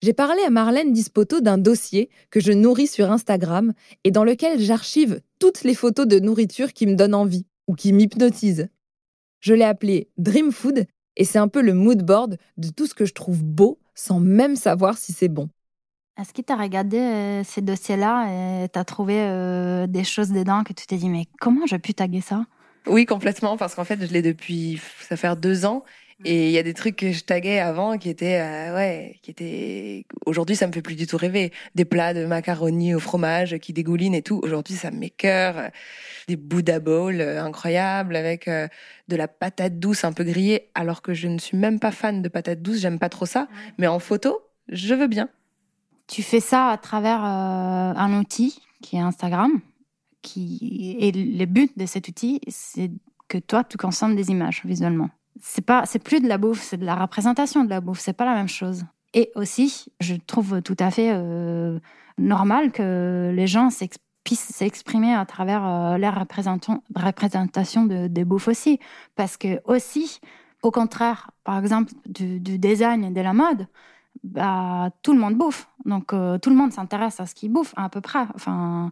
J'ai 0.01 0.13
parlé 0.13 0.41
à 0.43 0.51
Marlène 0.51 0.93
Dispoto 0.93 1.41
d'un 1.41 1.59
dossier 1.59 2.09
que 2.31 2.39
je 2.39 2.53
nourris 2.53 2.87
sur 2.87 3.11
Instagram 3.11 3.73
et 4.05 4.13
dans 4.13 4.25
lequel 4.25 4.61
j'archive 4.61 5.21
toutes 5.41 5.65
les 5.65 5.75
photos 5.75 6.07
de 6.07 6.21
nourriture 6.21 6.73
qui 6.73 6.87
me 6.87 6.95
donnent 6.95 7.17
envie 7.17 7.47
ou 7.67 7.75
qui 7.75 7.93
m'hypnotisent. 7.93 8.69
Je 9.41 9.55
l'ai 9.55 9.65
appelé 9.65 10.09
Dream 10.17 10.53
Food 10.53 10.87
et 11.17 11.25
c'est 11.25 11.39
un 11.39 11.49
peu 11.49 11.63
le 11.63 11.75
mood 11.75 12.03
board 12.03 12.39
de 12.57 12.69
tout 12.69 12.87
ce 12.87 12.95
que 12.95 13.05
je 13.05 13.13
trouve 13.13 13.43
beau 13.43 13.81
sans 13.99 14.21
même 14.21 14.55
savoir 14.57 14.97
si 14.97 15.13
c'est 15.13 15.29
bon. 15.29 15.49
Est-ce 16.19 16.33
que 16.33 16.43
tu 16.43 16.53
as 16.53 16.57
regardé 16.57 16.99
euh, 16.99 17.45
ces 17.45 17.63
dossiers-là 17.63 18.63
et 18.65 18.69
tu 18.69 18.79
as 18.79 18.85
trouvé 18.85 19.21
euh, 19.21 19.87
des 19.87 20.05
choses 20.05 20.31
dedans 20.31 20.65
que 20.65 20.73
tu 20.73 20.87
t'es 20.87 20.97
dit, 20.97 21.09
mais 21.09 21.27
comment 21.41 21.67
j'ai 21.67 21.79
pu 21.79 21.95
taguer 21.95 22.21
ça? 22.21 22.45
Oui, 22.87 23.07
complètement, 23.07 23.57
parce 23.57 23.75
qu'en 23.75 23.85
fait, 23.85 24.01
je 24.01 24.13
l'ai 24.13 24.23
depuis, 24.23 24.81
ça 25.01 25.17
fait 25.17 25.35
deux 25.39 25.67
ans. 25.67 25.85
Et 26.25 26.49
il 26.49 26.51
y 26.51 26.59
a 26.59 26.65
des 26.65 26.75
trucs 26.75 26.97
que 26.97 27.13
je 27.13 27.23
taguais 27.23 27.61
avant 27.61 27.97
qui 27.97 28.09
étaient, 28.09 28.41
euh, 28.41 28.75
ouais, 28.75 29.21
qui 29.23 29.31
étaient. 29.31 30.05
Aujourd'hui, 30.27 30.57
ça 30.57 30.67
me 30.67 30.73
fait 30.73 30.83
plus 30.83 30.97
du 30.97 31.07
tout 31.07 31.17
rêver. 31.17 31.53
Des 31.77 31.85
plats 31.85 32.13
de 32.13 32.27
macaroni 32.27 32.93
au 32.93 32.99
fromage 32.99 33.57
qui 33.59 33.73
dégoulinent 33.73 34.17
et 34.17 34.23
tout. 34.23 34.41
Aujourd'hui, 34.43 34.75
ça 34.75 34.91
me 34.91 34.99
m'écœure. 34.99 35.71
Des 36.27 36.35
Buddha 36.35 36.81
Bowl 36.81 37.21
euh, 37.21 37.43
incroyables 37.43 38.17
avec 38.17 38.49
euh, 38.49 38.67
de 39.07 39.15
la 39.15 39.29
patate 39.29 39.79
douce 39.79 40.03
un 40.03 40.13
peu 40.13 40.25
grillée, 40.25 40.71
alors 40.75 41.03
que 41.03 41.15
je 41.15 41.29
ne 41.29 41.39
suis 41.39 41.57
même 41.57 41.79
pas 41.79 41.93
fan 41.93 42.21
de 42.21 42.29
patate 42.29 42.63
douce. 42.63 42.79
J'aime 42.79 42.99
pas 42.99 43.09
trop 43.09 43.27
ça. 43.27 43.47
Mais 43.79 43.87
en 43.87 44.01
photo, 44.01 44.41
je 44.69 44.95
veux 44.95 45.09
bien. 45.09 45.29
Tu 46.09 46.25
fais 46.25 46.41
ça 46.41 46.71
à 46.71 46.79
travers 46.79 47.23
un 47.23 48.19
outil 48.19 48.61
qui 48.83 48.97
est 48.97 49.01
Instagram. 49.01 49.53
Qui... 50.23 50.97
Et 50.99 51.13
le 51.13 51.45
but 51.45 51.79
de 51.79 51.87
cet 51.87 52.09
outil, 52.09 52.41
c'est 52.49 52.91
que 53.29 53.39
toi, 53.39 53.63
tu 53.63 53.77
consommes 53.77 54.17
des 54.17 54.31
images 54.31 54.63
visuellement 54.65 55.11
c'est 55.41 55.65
pas, 55.65 55.85
c'est 55.87 55.99
plus 55.99 56.21
de 56.21 56.29
la 56.29 56.39
bouffe, 56.39 56.63
c'est 56.63 56.77
de 56.77 56.85
la 56.85 56.95
représentation 56.95 57.65
de 57.65 57.71
la 57.71 57.81
bouffe. 57.81 58.01
C'est 58.01 58.13
pas 58.13 58.25
la 58.25 58.35
même 58.35 58.49
chose. 58.49 58.85
Et 59.15 59.31
aussi, 59.35 59.87
je 60.01 60.15
trouve 60.15 60.63
tout 60.63 60.77
à 60.79 60.91
fait 60.91 61.11
euh, 61.13 61.79
normal 62.19 62.73
que 62.73 63.33
les 63.35 63.47
gens 63.47 63.69
puissent 64.25 64.53
s'exprimer 64.55 65.15
à 65.15 65.25
travers 65.25 65.67
euh, 65.67 65.97
leur 65.97 66.15
représentation 66.15 67.87
de, 67.87 68.09
de 68.09 68.25
bouffe 68.25 68.49
aussi. 68.49 68.79
Parce 69.17 69.37
que 69.37 69.61
aussi, 69.65 70.21
au 70.63 70.71
contraire, 70.71 71.31
par 71.45 71.59
exemple, 71.59 71.93
du, 72.07 72.41
design 72.41 73.05
et 73.05 73.11
de 73.11 73.21
la 73.21 73.33
mode, 73.33 73.67
bah, 74.25 74.91
tout 75.03 75.13
le 75.13 75.19
monde 75.19 75.37
bouffe. 75.37 75.69
Donc, 75.85 76.13
euh, 76.13 76.39
tout 76.39 76.51
le 76.51 76.57
monde 76.57 76.73
s'intéresse 76.73 77.21
à 77.21 77.27
ce 77.27 77.35
qu'il 77.35 77.51
bouffe, 77.53 77.73
à 77.77 77.89
peu 77.89 78.01
près. 78.01 78.27
Enfin, 78.35 78.91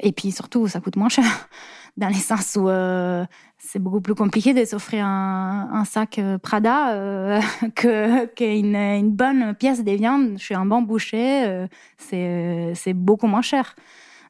et 0.00 0.12
puis 0.12 0.32
surtout, 0.32 0.68
ça 0.68 0.80
coûte 0.80 0.96
moins 0.96 1.08
cher, 1.08 1.24
dans 1.96 2.08
le 2.08 2.14
sens 2.14 2.56
où 2.56 2.68
euh, 2.68 3.24
c'est 3.58 3.78
beaucoup 3.78 4.00
plus 4.00 4.14
compliqué 4.14 4.54
de 4.54 4.64
s'offrir 4.64 5.04
un, 5.06 5.84
sac 5.84 6.18
euh, 6.18 6.38
Prada 6.38 7.40
que 7.74 8.26
qu'une 8.26 8.76
une 8.76 9.10
bonne 9.10 9.54
pièce 9.54 9.84
de 9.84 9.92
viande 9.92 10.38
chez 10.38 10.54
un 10.54 10.66
bon 10.66 10.82
boucher. 10.82 11.66
c'est 11.98 12.94
beaucoup 12.94 13.26
moins 13.26 13.42
cher. 13.42 13.74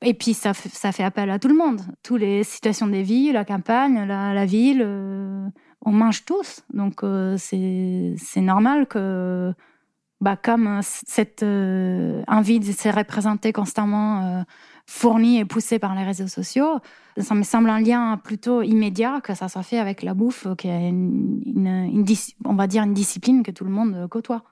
Et 0.00 0.14
puis, 0.14 0.32
ça, 0.32 0.54
ça 0.54 0.92
fait 0.92 1.02
appel 1.02 1.28
à 1.28 1.40
tout 1.40 1.48
le 1.48 1.56
monde. 1.56 1.80
Toutes 2.04 2.20
les 2.20 2.44
situations 2.44 2.86
des 2.86 3.02
vies, 3.02 3.32
la 3.32 3.44
campagne, 3.44 4.06
la, 4.06 4.46
ville 4.46 4.86
on 5.82 5.92
mange 5.92 6.24
tous. 6.24 6.64
Donc, 6.72 7.02
euh, 7.02 7.36
c'est 7.38 8.40
normal 8.40 8.86
que, 8.86 9.52
bah, 10.20 10.36
comme 10.36 10.80
cette 10.82 11.42
euh, 11.42 12.22
envie 12.26 12.60
de 12.60 12.72
se 12.72 12.88
représenter 12.88 13.52
constamment 13.52 14.22
euh, 14.22 14.42
fournie 14.90 15.38
et 15.38 15.44
poussée 15.44 15.78
par 15.78 15.94
les 15.94 16.02
réseaux 16.02 16.28
sociaux, 16.28 16.78
ça 17.18 17.34
me 17.34 17.42
semble 17.42 17.68
un 17.68 17.80
lien 17.80 18.16
plutôt 18.16 18.62
immédiat 18.62 19.20
que 19.20 19.34
ça 19.34 19.48
soit 19.48 19.62
fait 19.62 19.78
avec 19.78 20.02
la 20.02 20.14
bouffe, 20.14 20.46
qui 20.56 20.68
est 20.68 20.88
une, 20.88 22.06
on 22.44 22.54
va 22.54 22.66
dire 22.66 22.82
une 22.84 22.94
discipline 22.94 23.42
que 23.42 23.50
tout 23.50 23.64
le 23.64 23.70
monde 23.70 24.08
côtoie. 24.08 24.44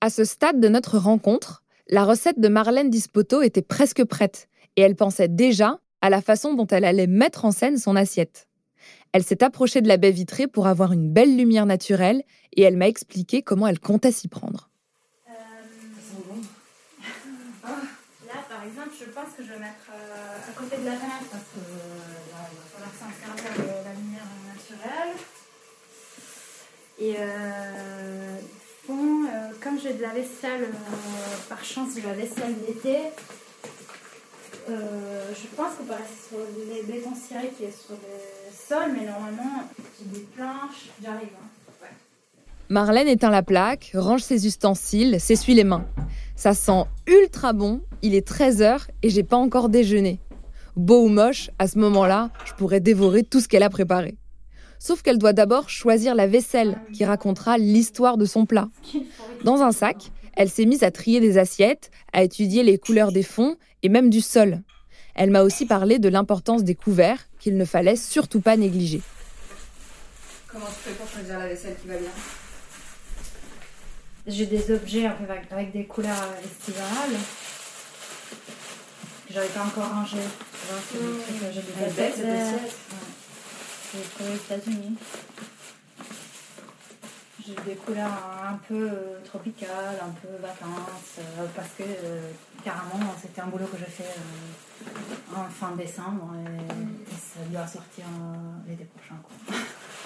À 0.00 0.10
ce 0.10 0.24
stade 0.24 0.60
de 0.60 0.68
notre 0.68 0.98
rencontre, 0.98 1.64
la 1.88 2.04
recette 2.04 2.38
de 2.38 2.48
Marlène 2.48 2.90
Dispoto 2.90 3.42
était 3.42 3.62
presque 3.62 4.04
prête 4.04 4.48
et 4.76 4.82
elle 4.82 4.94
pensait 4.94 5.28
déjà 5.28 5.80
à 6.00 6.08
la 6.08 6.22
façon 6.22 6.54
dont 6.54 6.66
elle 6.68 6.84
allait 6.84 7.08
mettre 7.08 7.44
en 7.44 7.50
scène 7.50 7.76
son 7.76 7.96
assiette. 7.96 8.46
Elle 9.12 9.24
s'est 9.24 9.42
approchée 9.42 9.80
de 9.80 9.88
la 9.88 9.96
baie 9.96 10.12
vitrée 10.12 10.46
pour 10.46 10.68
avoir 10.68 10.92
une 10.92 11.10
belle 11.10 11.36
lumière 11.36 11.66
naturelle 11.66 12.22
et 12.52 12.62
elle 12.62 12.76
m'a 12.76 12.86
expliqué 12.86 13.42
comment 13.42 13.66
elle 13.66 13.80
comptait 13.80 14.12
s'y 14.12 14.28
prendre. 14.28 14.70
Euh, 15.28 15.32
là, 18.26 18.34
par 18.48 18.64
exemple, 18.64 18.87
je 18.98 19.10
pense 19.10 19.32
que 19.36 19.42
je 19.44 19.52
vais 19.52 19.58
mettre 19.58 19.90
euh, 19.92 20.50
à 20.50 20.52
côté 20.58 20.76
de 20.76 20.86
la 20.86 20.92
fenêtre 20.92 21.30
parce 21.30 21.44
que 21.54 21.58
euh, 21.58 22.18
il 22.24 22.58
va 22.58 22.66
falloir 22.74 22.94
s'en 22.98 23.10
servir 23.14 23.64
de 23.64 23.84
la 23.84 23.94
lumière 23.94 24.26
naturelle. 24.50 25.14
Et 27.00 27.14
bon, 28.88 29.28
comme 29.62 29.78
j'ai 29.80 29.94
de 29.94 30.02
la 30.02 30.08
vaisselle, 30.08 30.68
par 31.48 31.64
chance, 31.64 31.94
de 31.94 32.02
la 32.02 32.12
vaisselle 32.14 32.56
d'été, 32.66 32.96
euh, 34.68 35.32
je 35.32 35.46
pense 35.56 35.74
que 35.76 35.84
c'est 35.86 36.28
sur 36.28 36.38
les 36.68 36.82
bétons 36.82 37.14
cirés 37.14 37.52
qui 37.56 37.64
est 37.64 37.70
sur 37.70 37.92
le 37.92 38.52
sol, 38.52 38.96
mais 38.98 39.06
normalement, 39.06 39.68
j'ai 39.98 40.18
des 40.18 40.26
planches, 40.26 40.90
j'arrive. 41.00 41.28
Hein. 41.40 41.58
Marlène 42.70 43.08
éteint 43.08 43.30
la 43.30 43.42
plaque, 43.42 43.92
range 43.94 44.22
ses 44.22 44.46
ustensiles, 44.46 45.20
s'essuie 45.20 45.54
les 45.54 45.64
mains. 45.64 45.86
Ça 46.38 46.54
sent 46.54 46.84
ultra 47.08 47.52
bon, 47.52 47.80
il 48.00 48.14
est 48.14 48.26
13h 48.26 48.86
et 49.02 49.10
j'ai 49.10 49.24
pas 49.24 49.36
encore 49.36 49.68
déjeuné. 49.68 50.20
Beau 50.76 51.02
ou 51.02 51.08
moche, 51.08 51.50
à 51.58 51.66
ce 51.66 51.80
moment-là, 51.80 52.30
je 52.44 52.52
pourrais 52.52 52.78
dévorer 52.78 53.24
tout 53.24 53.40
ce 53.40 53.48
qu'elle 53.48 53.64
a 53.64 53.70
préparé. 53.70 54.16
Sauf 54.78 55.02
qu'elle 55.02 55.18
doit 55.18 55.32
d'abord 55.32 55.68
choisir 55.68 56.14
la 56.14 56.28
vaisselle 56.28 56.78
qui 56.92 57.04
racontera 57.04 57.58
l'histoire 57.58 58.18
de 58.18 58.24
son 58.24 58.46
plat. 58.46 58.68
Dans 59.42 59.62
un 59.62 59.72
sac, 59.72 60.12
elle 60.36 60.48
s'est 60.48 60.64
mise 60.64 60.84
à 60.84 60.92
trier 60.92 61.18
des 61.18 61.38
assiettes, 61.38 61.90
à 62.12 62.22
étudier 62.22 62.62
les 62.62 62.78
couleurs 62.78 63.10
des 63.10 63.24
fonds 63.24 63.56
et 63.82 63.88
même 63.88 64.08
du 64.08 64.20
sol. 64.20 64.62
Elle 65.16 65.32
m'a 65.32 65.42
aussi 65.42 65.66
parlé 65.66 65.98
de 65.98 66.08
l'importance 66.08 66.62
des 66.62 66.76
couverts 66.76 67.26
qu'il 67.40 67.56
ne 67.56 67.64
fallait 67.64 67.96
surtout 67.96 68.40
pas 68.40 68.56
négliger. 68.56 69.02
Comment 70.46 70.66
tu 70.66 70.88
fais 70.88 70.94
pour 70.94 71.08
choisir 71.08 71.36
la 71.40 71.48
vaisselle 71.48 71.74
qui 71.82 71.88
va 71.88 71.96
bien? 71.96 72.10
J'ai 74.28 74.46
des 74.46 74.70
objets 74.70 75.06
avec, 75.50 75.72
des 75.72 75.84
couleurs 75.86 76.34
estivales. 76.44 77.18
J'avais 79.30 79.48
pas 79.48 79.62
encore 79.62 79.88
rangé. 79.88 80.18
J'ai 80.92 81.62
des 81.62 82.02
assiettes. 82.02 82.24
J'ai 83.92 84.24
aux 84.24 84.34
États-Unis 84.34 84.96
des 87.64 87.74
couleurs 87.76 88.10
un 88.46 88.58
peu 88.68 88.88
euh, 88.88 89.20
tropicales, 89.24 89.98
un 90.02 90.10
peu 90.20 90.28
vacances, 90.40 91.18
euh, 91.18 91.46
parce 91.54 91.70
que 91.78 91.82
euh, 91.82 92.30
carrément 92.64 93.14
c'était 93.20 93.40
un 93.40 93.46
boulot 93.46 93.66
que 93.66 93.78
j'ai 93.78 93.84
fait 93.86 94.14
en 95.34 95.44
fin 95.44 95.74
décembre 95.76 96.34
et, 96.36 97.08
ça 97.16 97.40
doit 97.50 97.66
sortir 97.66 98.04
l'été 98.66 98.84
prochain. 98.84 99.16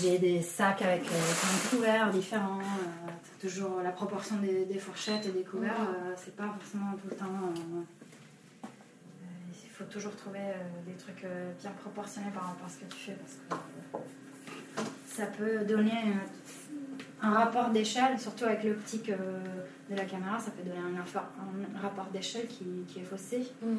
J'ai 0.00 0.18
des 0.18 0.42
sacs 0.42 0.82
avec 0.82 1.04
plein 1.04 1.70
couverts 1.70 2.10
différents, 2.10 2.60
toujours 3.40 3.80
la 3.82 3.90
proportion 3.90 4.36
des, 4.36 4.78
fourchettes 4.78 5.26
et 5.26 5.30
des 5.30 5.44
couverts, 5.44 5.88
c'est 6.16 6.34
pas 6.34 6.52
forcément 6.58 6.92
tout 6.92 7.08
le 7.10 7.16
temps. 7.16 7.52
il 8.64 9.70
faut 9.70 9.84
toujours 9.84 10.16
trouver 10.16 10.40
des 10.86 10.94
trucs 10.94 11.24
bien 11.60 11.70
proportionnés 11.80 12.30
par 12.34 12.48
rapport 12.48 12.66
à 12.66 12.70
ce 12.70 12.78
que 12.78 12.92
tu 12.92 12.98
fais 12.98 13.12
parce 13.12 13.34
que 13.34 13.68
ça 15.18 15.26
peut 15.26 15.64
donner 15.64 16.14
un, 17.20 17.30
rapport 17.30 17.70
d'échelle, 17.70 18.18
surtout 18.18 18.44
avec 18.44 18.62
l'optique 18.62 19.10
euh, 19.10 19.40
de 19.90 19.96
la 19.96 20.04
caméra, 20.04 20.38
ça 20.38 20.52
peut 20.52 20.62
donner 20.62 20.78
un, 20.78 21.80
rapport 21.80 22.06
d'échelle 22.12 22.46
qui, 22.46 22.84
est 22.96 23.02
faussé. 23.02 23.48
Mm. 23.60 23.78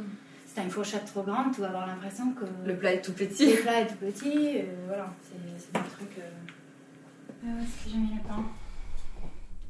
Si 0.50 0.56
tu 0.56 0.62
as 0.62 0.64
une 0.64 0.72
fourchette 0.72 1.06
trop 1.06 1.22
grande, 1.22 1.54
tu 1.54 1.62
vas 1.62 1.68
avoir 1.68 1.86
l'impression 1.86 2.34
que. 2.34 2.44
Le 2.66 2.76
plat 2.76 2.96
est 2.96 3.04
tout 3.04 3.14
petit. 3.14 3.52
Le 3.56 3.62
plat 3.62 3.82
est 3.82 3.88
tout 3.88 3.98
petit, 3.98 4.58
euh, 4.58 4.64
voilà, 4.88 5.06
c'est 5.22 5.72
des 5.72 5.90
trucs. 5.90 6.18
Euh... 6.18 7.46
Euh, 7.46 7.62
est-ce 7.62 7.86
que 7.86 7.92
j'ai 7.92 7.98
mis 7.98 8.16
le 8.16 8.28
pain 8.28 8.44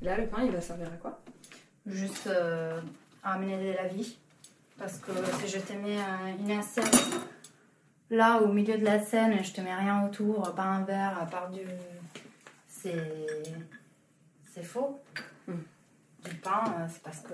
Là, 0.01 0.17
le 0.17 0.27
pain, 0.27 0.43
il 0.45 0.51
va 0.51 0.61
servir 0.61 0.87
à 0.87 0.95
quoi? 0.95 1.19
Juste 1.85 2.29
à 3.23 3.33
amener 3.33 3.57
de 3.57 3.75
la 3.75 3.89
vie. 3.89 4.15
Parce 4.77 4.99
que 4.99 5.11
si 5.41 5.49
je 5.49 5.59
te 5.59 5.73
mets 5.73 5.97
une 6.39 6.51
assiette 6.51 6.95
Là, 8.09 8.41
au 8.41 8.47
milieu 8.47 8.77
de 8.77 8.85
la 8.85 9.01
scène, 9.01 9.43
je 9.43 9.51
te 9.51 9.59
mets 9.59 9.75
rien 9.75 10.05
autour, 10.05 10.55
pas 10.55 10.63
un 10.63 10.85
verre, 10.85 11.19
à 11.21 11.25
part 11.25 11.51
du. 11.51 11.59
C'est. 12.69 13.27
C'est 14.49 14.63
faux. 14.63 14.97
Hmm. 15.45 15.55
Du 16.23 16.35
pain, 16.35 16.63
euh, 16.67 16.85
c'est 16.89 17.03
parce 17.03 17.19
que 17.19 17.33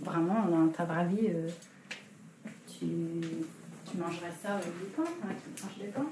vraiment, 0.00 0.46
dans 0.46 0.68
ta 0.68 0.86
vraie 0.86 1.06
vie, 1.06 1.28
euh, 1.28 1.48
tu, 2.78 2.86
tu 3.90 3.96
mangerais 3.98 4.32
ça 4.42 4.54
avec 4.54 4.66
du 4.66 4.86
pain, 4.96 5.04
avec 5.24 5.38
une 5.46 5.54
tranche 5.54 5.78
de 5.78 5.92
pain. 5.92 6.06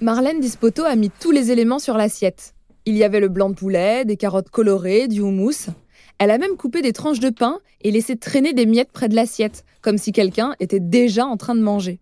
Marlène 0.00 0.40
Dispoto 0.40 0.84
a 0.84 0.96
mis 0.96 1.10
tous 1.10 1.30
les 1.30 1.50
éléments 1.50 1.78
sur 1.78 1.96
l'assiette. 1.96 2.54
Il 2.84 2.96
y 2.96 3.04
avait 3.04 3.20
le 3.20 3.28
blanc 3.28 3.50
de 3.50 3.54
poulet, 3.54 4.04
des 4.04 4.16
carottes 4.16 4.50
colorées, 4.50 5.08
du 5.08 5.20
houmous. 5.20 5.70
Elle 6.18 6.30
a 6.30 6.38
même 6.38 6.56
coupé 6.56 6.82
des 6.82 6.92
tranches 6.92 7.20
de 7.20 7.30
pain 7.30 7.60
et 7.82 7.90
laissé 7.90 8.16
traîner 8.16 8.52
des 8.52 8.66
miettes 8.66 8.92
près 8.92 9.08
de 9.08 9.14
l'assiette, 9.14 9.64
comme 9.82 9.98
si 9.98 10.12
quelqu'un 10.12 10.54
était 10.60 10.80
déjà 10.80 11.26
en 11.26 11.36
train 11.36 11.54
de 11.54 11.60
manger. 11.60 12.00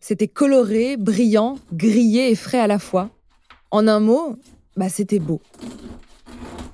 C'était 0.00 0.28
coloré, 0.28 0.96
brillant, 0.96 1.58
grillé 1.72 2.30
et 2.30 2.34
frais 2.34 2.58
à 2.58 2.66
la 2.66 2.78
fois. 2.78 3.10
En 3.70 3.86
un 3.86 4.00
mot, 4.00 4.36
bah 4.76 4.88
c'était 4.88 5.20
beau. 5.20 5.40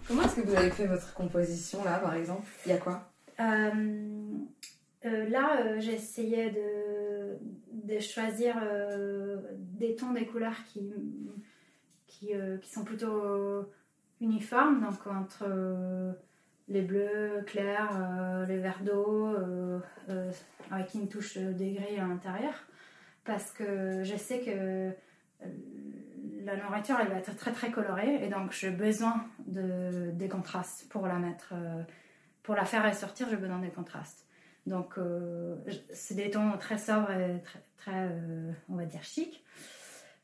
Comment 0.07 0.23
est-ce 0.23 0.37
que 0.37 0.47
vous 0.47 0.55
avez 0.55 0.71
fait 0.71 0.87
votre 0.87 1.13
composition 1.13 1.85
là, 1.85 1.99
par 1.99 2.15
exemple? 2.15 2.47
Il 2.65 2.71
y 2.71 2.73
a 2.73 2.79
quoi? 2.79 3.11
Euh, 3.41 3.71
euh, 5.05 5.29
Là, 5.29 5.61
euh, 5.65 5.79
essayé 5.79 6.51
de, 6.51 8.01
choisir 8.01 8.55
des 9.59 9.97
tons, 9.97 10.13
des 10.13 10.27
couleurs 10.27 10.63
qui, 10.65 10.93
sont 12.63 12.85
plutôt 12.85 13.65
uniformes, 14.21 14.81
donc 14.83 15.07
entre 15.07 15.47
les 16.69 16.83
bleus 16.83 17.43
clairs, 17.47 18.45
les 18.47 18.59
verts 18.59 18.83
d'eau, 18.85 19.35
avec 20.71 20.95
une 20.95 21.09
touche 21.09 21.39
de 21.39 21.75
gris 21.75 21.99
à 21.99 22.07
l'intérieur. 22.07 22.53
Parce 23.25 23.51
que 23.53 24.05
je 24.05 24.17
sais 24.17 24.41
que 24.41 24.95
euh, 25.45 25.49
la 26.45 26.57
nourriture 26.57 26.97
elle 27.01 27.09
va 27.09 27.19
être 27.19 27.37
très 27.37 27.53
très 27.53 27.71
colorée 27.71 28.25
et 28.25 28.29
donc 28.29 28.53
j'ai 28.53 28.71
besoin 28.71 29.27
de 29.47 30.11
des 30.13 30.29
contrastes 30.29 30.89
pour 30.89 31.07
la 31.07 31.19
mettre 31.19 31.53
euh, 31.53 31.83
pour 32.43 32.55
la 32.55 32.65
faire 32.65 32.85
ressortir 32.85 33.29
j'ai 33.29 33.37
besoin 33.37 33.59
des 33.59 33.69
contrastes 33.69 34.27
donc 34.69 34.99
euh, 34.99 35.57
c'est 35.93 36.15
des 36.15 36.31
tons 36.31 36.53
très 36.59 36.79
sobres 36.79 37.11
et 37.11 37.41
très, 37.43 37.61
très 37.77 38.11
on 38.69 38.77
va 38.77 38.85
dire 38.85 39.03
chic 39.03 39.45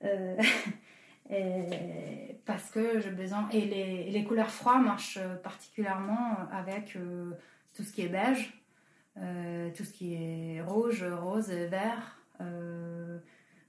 et 1.30 2.37
parce 2.44 2.70
que 2.70 3.00
j'ai 3.00 3.11
besoin 3.11 3.48
et 3.50 3.62
les, 3.62 4.11
les, 4.11 4.24
couleurs 4.24 4.50
froides 4.50 4.83
marchent 4.83 5.20
particulièrement 5.42 6.37
avec 6.52 6.98
tout 7.72 7.83
ce 7.83 7.90
qui 7.92 8.02
est 8.02 8.09
beige 8.09 8.52
tout 9.16 9.85
ce 9.85 9.92
qui 9.92 10.14
est 10.14 10.61
rouge 10.61 11.04
rose 11.04 11.48
vert 11.48 12.18
euh, 12.40 13.18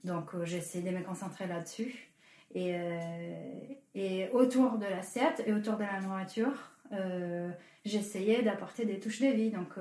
donc 0.04 0.34
euh, 0.34 0.44
j'ai 0.44 0.58
essayé 0.58 0.90
de 0.90 0.96
me 0.96 1.02
concentrer 1.02 1.46
là-dessus. 1.46 2.10
Et, 2.54 2.74
euh, 2.74 3.40
et, 3.94 4.28
autour 4.30 4.78
de 4.78 4.86
l'assiette 4.86 5.42
et 5.46 5.52
autour 5.52 5.74
de 5.74 5.82
la 5.82 6.00
nourriture, 6.00 6.72
j'essayais 7.84 8.42
d'apporter 8.42 8.84
des 8.86 9.00
touches 9.00 9.20
de 9.20 9.26
vie. 9.26 9.50
Donc 9.50 9.74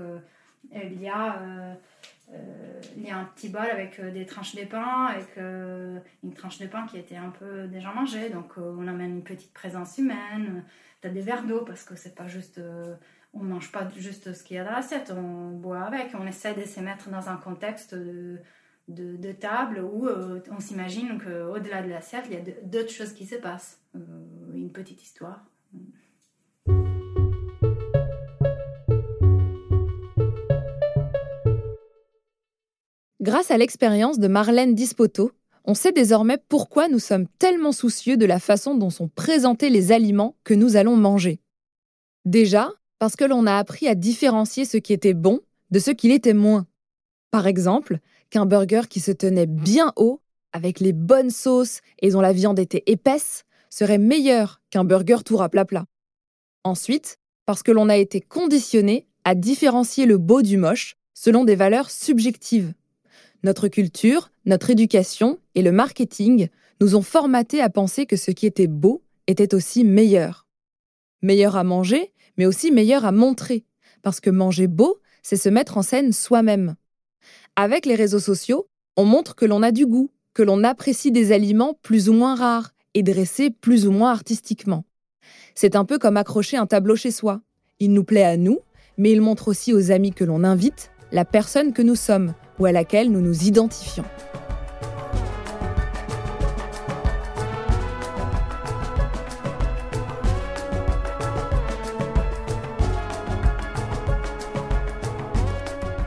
il 0.74 1.02
y 1.02 1.10
a 1.10 1.78
euh, 2.34 2.82
il 2.98 3.06
y 3.06 3.12
a 3.12 3.18
un 3.18 3.26
petit 3.26 3.50
bol 3.50 3.66
avec 3.66 4.00
euh, 4.00 4.12
des 4.12 4.26
tranches 4.26 4.56
de 4.56 4.64
pain, 4.64 5.06
avec 5.06 5.38
euh, 5.38 6.00
une 6.24 6.34
tranche 6.34 6.58
de 6.58 6.66
pain 6.66 6.88
qui 6.88 6.98
était 6.98 7.18
un 7.18 7.30
peu 7.30 7.68
déjà 7.68 7.92
mangée. 7.92 8.30
Donc 8.30 8.58
on 8.58 8.88
amène 8.88 9.12
une 9.18 9.24
petite 9.24 9.54
présence 9.54 9.98
humaine. 9.98 10.64
Tu 11.02 11.08
as 11.08 11.12
des 11.12 11.22
verres 11.22 11.44
d'eau 11.44 11.62
parce 11.62 11.84
que 11.84 11.96
c'est 11.96 12.16
pas 12.16 12.28
juste. 12.28 12.60
on 13.34 13.44
mange 13.44 13.72
pas 13.72 13.88
juste 13.98 14.34
ce 14.34 14.44
qu'il 14.44 14.58
y 14.58 14.60
a 14.60 14.64
dans 14.64 14.72
l'assiette, 14.72 15.14
on 15.16 15.52
boit 15.52 15.82
avec. 15.82 16.12
On 16.16 16.26
essaie 16.26 16.54
de 16.54 16.64
se 16.64 16.80
mettre 16.80 17.10
dans 17.10 17.30
un 17.30 17.38
contexte 17.38 17.96
de, 17.96 19.32
table 19.34 19.82
où 19.82 20.08
on 20.52 20.60
s'imagine 20.60 21.20
qu'au-delà 21.20 21.84
de 21.84 21.90
l'assiette, 21.90 22.26
il 22.30 22.34
y 22.34 22.38
a 22.38 22.54
d'autres 22.64 22.92
choses 22.92 23.14
qui 23.14 23.26
se 23.26 23.36
passent. 23.36 23.80
une 23.94 24.72
petite 24.72 25.04
histoire. 25.04 25.46
Grâce 33.26 33.50
à 33.50 33.58
l'expérience 33.58 34.20
de 34.20 34.28
Marlène 34.28 34.76
Dispoto, 34.76 35.32
on 35.64 35.74
sait 35.74 35.92
désormais 35.92 36.38
pourquoi 36.48 36.90
nous 36.90 37.00
sommes 37.00 37.26
tellement 37.40 37.72
soucieux 37.72 38.18
de 38.18 38.26
la 38.28 38.38
façon 38.38 38.76
dont 38.76 38.92
sont 38.92 39.08
présentés 39.08 39.72
les 39.72 39.92
aliments 39.92 40.36
que 40.44 40.54
nous 40.54 40.76
allons 40.76 40.96
manger. 40.96 41.40
Déjà, 42.26 42.70
parce 43.00 43.16
que 43.16 43.26
l'on 43.26 43.48
a 43.48 43.58
appris 43.58 43.88
à 43.88 43.96
différencier 43.96 44.64
ce 44.64 44.78
qui 44.78 44.94
était 44.94 45.16
bon 45.16 45.40
de 45.72 45.80
ce 45.80 45.90
qui 45.90 46.10
l'était 46.10 46.36
moins. 46.36 46.68
Par 47.32 47.48
exemple, 47.48 47.98
qu'un 48.30 48.46
burger 48.46 48.82
qui 48.88 49.00
se 49.00 49.12
tenait 49.12 49.48
bien 49.48 49.92
haut, 49.96 50.22
avec 50.54 50.80
les 50.80 50.94
bonnes 50.94 51.32
sauces 51.32 51.80
et 52.04 52.12
dont 52.12 52.22
la 52.22 52.32
viande 52.32 52.60
était 52.60 52.84
épaisse, 52.86 53.44
serait 53.72 53.98
meilleur 53.98 54.62
qu'un 54.70 54.84
burger 54.84 55.24
tout 55.26 55.42
à 55.42 55.50
plat. 55.50 55.86
Ensuite, 56.64 57.18
parce 57.48 57.64
que 57.64 57.72
l'on 57.72 57.90
a 57.90 57.98
été 57.98 58.22
conditionné 58.22 59.08
à 59.24 59.34
différencier 59.34 60.06
le 60.06 60.20
beau 60.20 60.44
du 60.44 60.58
moche 60.58 60.96
selon 61.16 61.44
des 61.44 61.56
valeurs 61.56 61.90
subjectives. 61.90 62.76
Notre 63.46 63.68
culture, 63.68 64.32
notre 64.48 64.72
éducation 64.72 65.38
et 65.54 65.62
le 65.62 65.72
marketing 65.72 66.48
nous 66.82 66.96
ont 66.96 67.04
formatés 67.04 67.62
à 67.62 67.70
penser 67.70 68.08
que 68.08 68.16
ce 68.16 68.32
qui 68.32 68.48
était 68.48 68.66
beau 68.66 69.04
était 69.28 69.54
aussi 69.54 69.84
meilleur. 69.84 70.48
Meilleur 71.22 71.56
à 71.56 71.64
manger, 71.64 72.12
mais 72.40 72.48
aussi 72.48 72.72
meilleur 72.72 73.06
à 73.06 73.12
montrer, 73.12 73.64
parce 74.02 74.20
que 74.20 74.32
manger 74.32 74.66
beau, 74.66 74.98
c'est 75.22 75.36
se 75.36 75.48
mettre 75.48 75.78
en 75.78 75.84
scène 75.84 76.12
soi-même. 76.12 76.74
Avec 77.56 77.86
les 77.86 77.94
réseaux 77.94 78.20
sociaux, 78.20 78.68
on 78.98 79.06
montre 79.06 79.36
que 79.36 79.46
l'on 79.46 79.62
a 79.62 79.72
du 79.72 79.86
goût, 79.86 80.10
que 80.34 80.42
l'on 80.42 80.64
apprécie 80.64 81.12
des 81.12 81.32
aliments 81.32 81.78
plus 81.84 82.10
ou 82.10 82.14
moins 82.14 82.34
rares 82.34 82.72
et 82.96 83.04
dressés 83.04 83.52
plus 83.52 83.86
ou 83.86 83.92
moins 83.92 84.10
artistiquement. 84.10 84.86
C'est 85.54 85.76
un 85.76 85.86
peu 85.86 86.00
comme 86.00 86.18
accrocher 86.18 86.58
un 86.58 86.66
tableau 86.66 86.96
chez 86.96 87.12
soi. 87.12 87.42
Il 87.80 87.94
nous 87.94 88.06
plaît 88.06 88.26
à 88.26 88.38
nous, 88.38 88.58
mais 88.98 89.12
il 89.12 89.22
montre 89.22 89.50
aussi 89.50 89.72
aux 89.72 89.92
amis 89.92 90.14
que 90.14 90.24
l'on 90.24 90.44
invite 90.44 90.90
la 91.12 91.26
personne 91.26 91.72
que 91.72 91.84
nous 91.84 91.96
sommes, 91.96 92.34
ou 92.60 92.66
à 92.66 92.72
laquelle 92.72 93.12
nous 93.12 93.22
nous 93.22 93.44
identifions. 93.44 94.06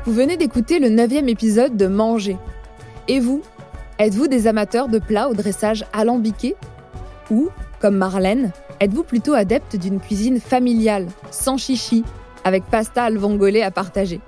Vous 0.04 0.14
venez 0.14 0.38
d'écouter 0.38 0.78
le 0.78 0.88
neuvième 0.88 1.28
épisode 1.28 1.76
de 1.76 1.86
Manger. 1.86 2.38
Et 3.08 3.20
vous 3.20 3.42
Êtes-vous 4.00 4.28
des 4.28 4.46
amateurs 4.46 4.88
de 4.88 5.00
plats 5.00 5.28
au 5.28 5.34
dressage 5.34 5.84
alambiqué? 5.92 6.54
Ou, 7.32 7.48
comme 7.80 7.96
Marlène, 7.96 8.52
êtes-vous 8.78 9.02
plutôt 9.02 9.34
adepte 9.34 9.74
d'une 9.74 9.98
cuisine 9.98 10.40
familiale, 10.40 11.08
sans 11.32 11.56
chichi, 11.56 12.04
avec 12.44 12.64
pasta 12.64 13.02
al 13.02 13.16
vongole 13.16 13.60
à 13.60 13.72
partager? 13.72 14.20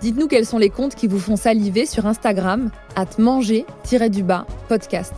Dites-nous 0.00 0.28
quels 0.28 0.46
sont 0.46 0.58
les 0.58 0.70
comptes 0.70 0.94
qui 0.94 1.06
vous 1.06 1.18
font 1.18 1.36
saliver 1.36 1.86
sur 1.86 2.06
Instagram, 2.06 2.70
at 2.96 3.18
manger-du-bas 3.18 4.46
podcast. 4.68 5.14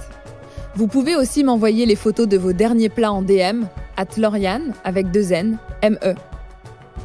Vous 0.76 0.86
pouvez 0.86 1.16
aussi 1.16 1.42
m'envoyer 1.42 1.86
les 1.86 1.96
photos 1.96 2.28
de 2.28 2.38
vos 2.38 2.52
derniers 2.52 2.88
plats 2.88 3.12
en 3.12 3.22
DM, 3.22 3.64
at 3.96 4.06
Lauriane 4.16 4.72
avec 4.84 5.10
deux 5.10 5.32
N, 5.32 5.58
M-E. 5.82 6.14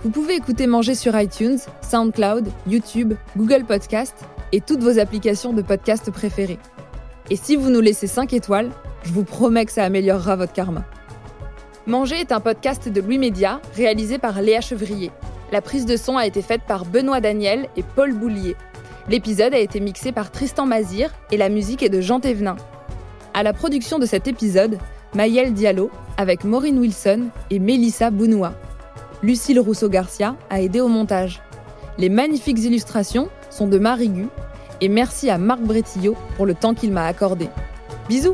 Vous 0.03 0.09
pouvez 0.11 0.35
écouter 0.35 0.67
Manger 0.67 0.95
sur 0.95 1.19
iTunes, 1.19 1.57
SoundCloud, 1.81 2.49
YouTube, 2.67 3.13
Google 3.35 3.63
Podcast 3.63 4.15
et 4.51 4.61
toutes 4.61 4.83
vos 4.83 4.99
applications 4.99 5.53
de 5.53 5.63
podcast 5.63 6.11
préférées. 6.11 6.59
Et 7.31 7.35
si 7.35 7.55
vous 7.55 7.69
nous 7.69 7.81
laissez 7.81 8.05
5 8.05 8.33
étoiles, 8.33 8.69
je 9.03 9.11
vous 9.11 9.23
promets 9.23 9.65
que 9.65 9.71
ça 9.71 9.83
améliorera 9.83 10.35
votre 10.35 10.53
karma. 10.53 10.83
Manger 11.87 12.17
est 12.17 12.31
un 12.31 12.39
podcast 12.39 12.87
de 12.87 13.01
Louis 13.01 13.17
Média 13.17 13.59
réalisé 13.75 14.19
par 14.19 14.41
Léa 14.41 14.61
Chevrier. 14.61 15.09
La 15.53 15.61
prise 15.61 15.85
de 15.85 15.97
son 15.97 16.17
a 16.17 16.25
été 16.25 16.41
faite 16.41 16.63
par 16.67 16.83
Benoît 16.83 17.21
Daniel 17.21 17.69
et 17.77 17.83
Paul 17.83 18.11
Boulier. 18.15 18.55
L'épisode 19.07 19.53
a 19.53 19.59
été 19.59 19.79
mixé 19.79 20.11
par 20.11 20.31
Tristan 20.31 20.65
Mazir 20.65 21.11
et 21.31 21.37
la 21.37 21.47
musique 21.47 21.83
est 21.83 21.89
de 21.89 22.01
Jean 22.01 22.19
Thévenin. 22.19 22.55
À 23.35 23.43
la 23.43 23.53
production 23.53 23.99
de 23.99 24.07
cet 24.07 24.27
épisode, 24.27 24.79
Maëlle 25.13 25.53
Diallo 25.53 25.91
avec 26.17 26.43
Maureen 26.43 26.79
Wilson 26.79 27.27
et 27.51 27.59
Mélissa 27.59 28.09
Bounoua. 28.09 28.53
Lucille 29.21 29.59
Rousseau-Garcia 29.59 30.35
a 30.49 30.59
aidé 30.59 30.81
au 30.81 30.87
montage. 30.87 31.39
Les 31.99 32.09
magnifiques 32.09 32.63
illustrations 32.63 33.29
sont 33.51 33.67
de 33.67 33.77
Marigu 33.77 34.29
et 34.81 34.89
merci 34.89 35.29
à 35.29 35.37
Marc 35.37 35.61
Bretillo 35.61 36.15
pour 36.35 36.47
le 36.47 36.55
temps 36.55 36.73
qu'il 36.73 36.91
m'a 36.91 37.05
accordé. 37.05 37.47
Bisous 38.09 38.33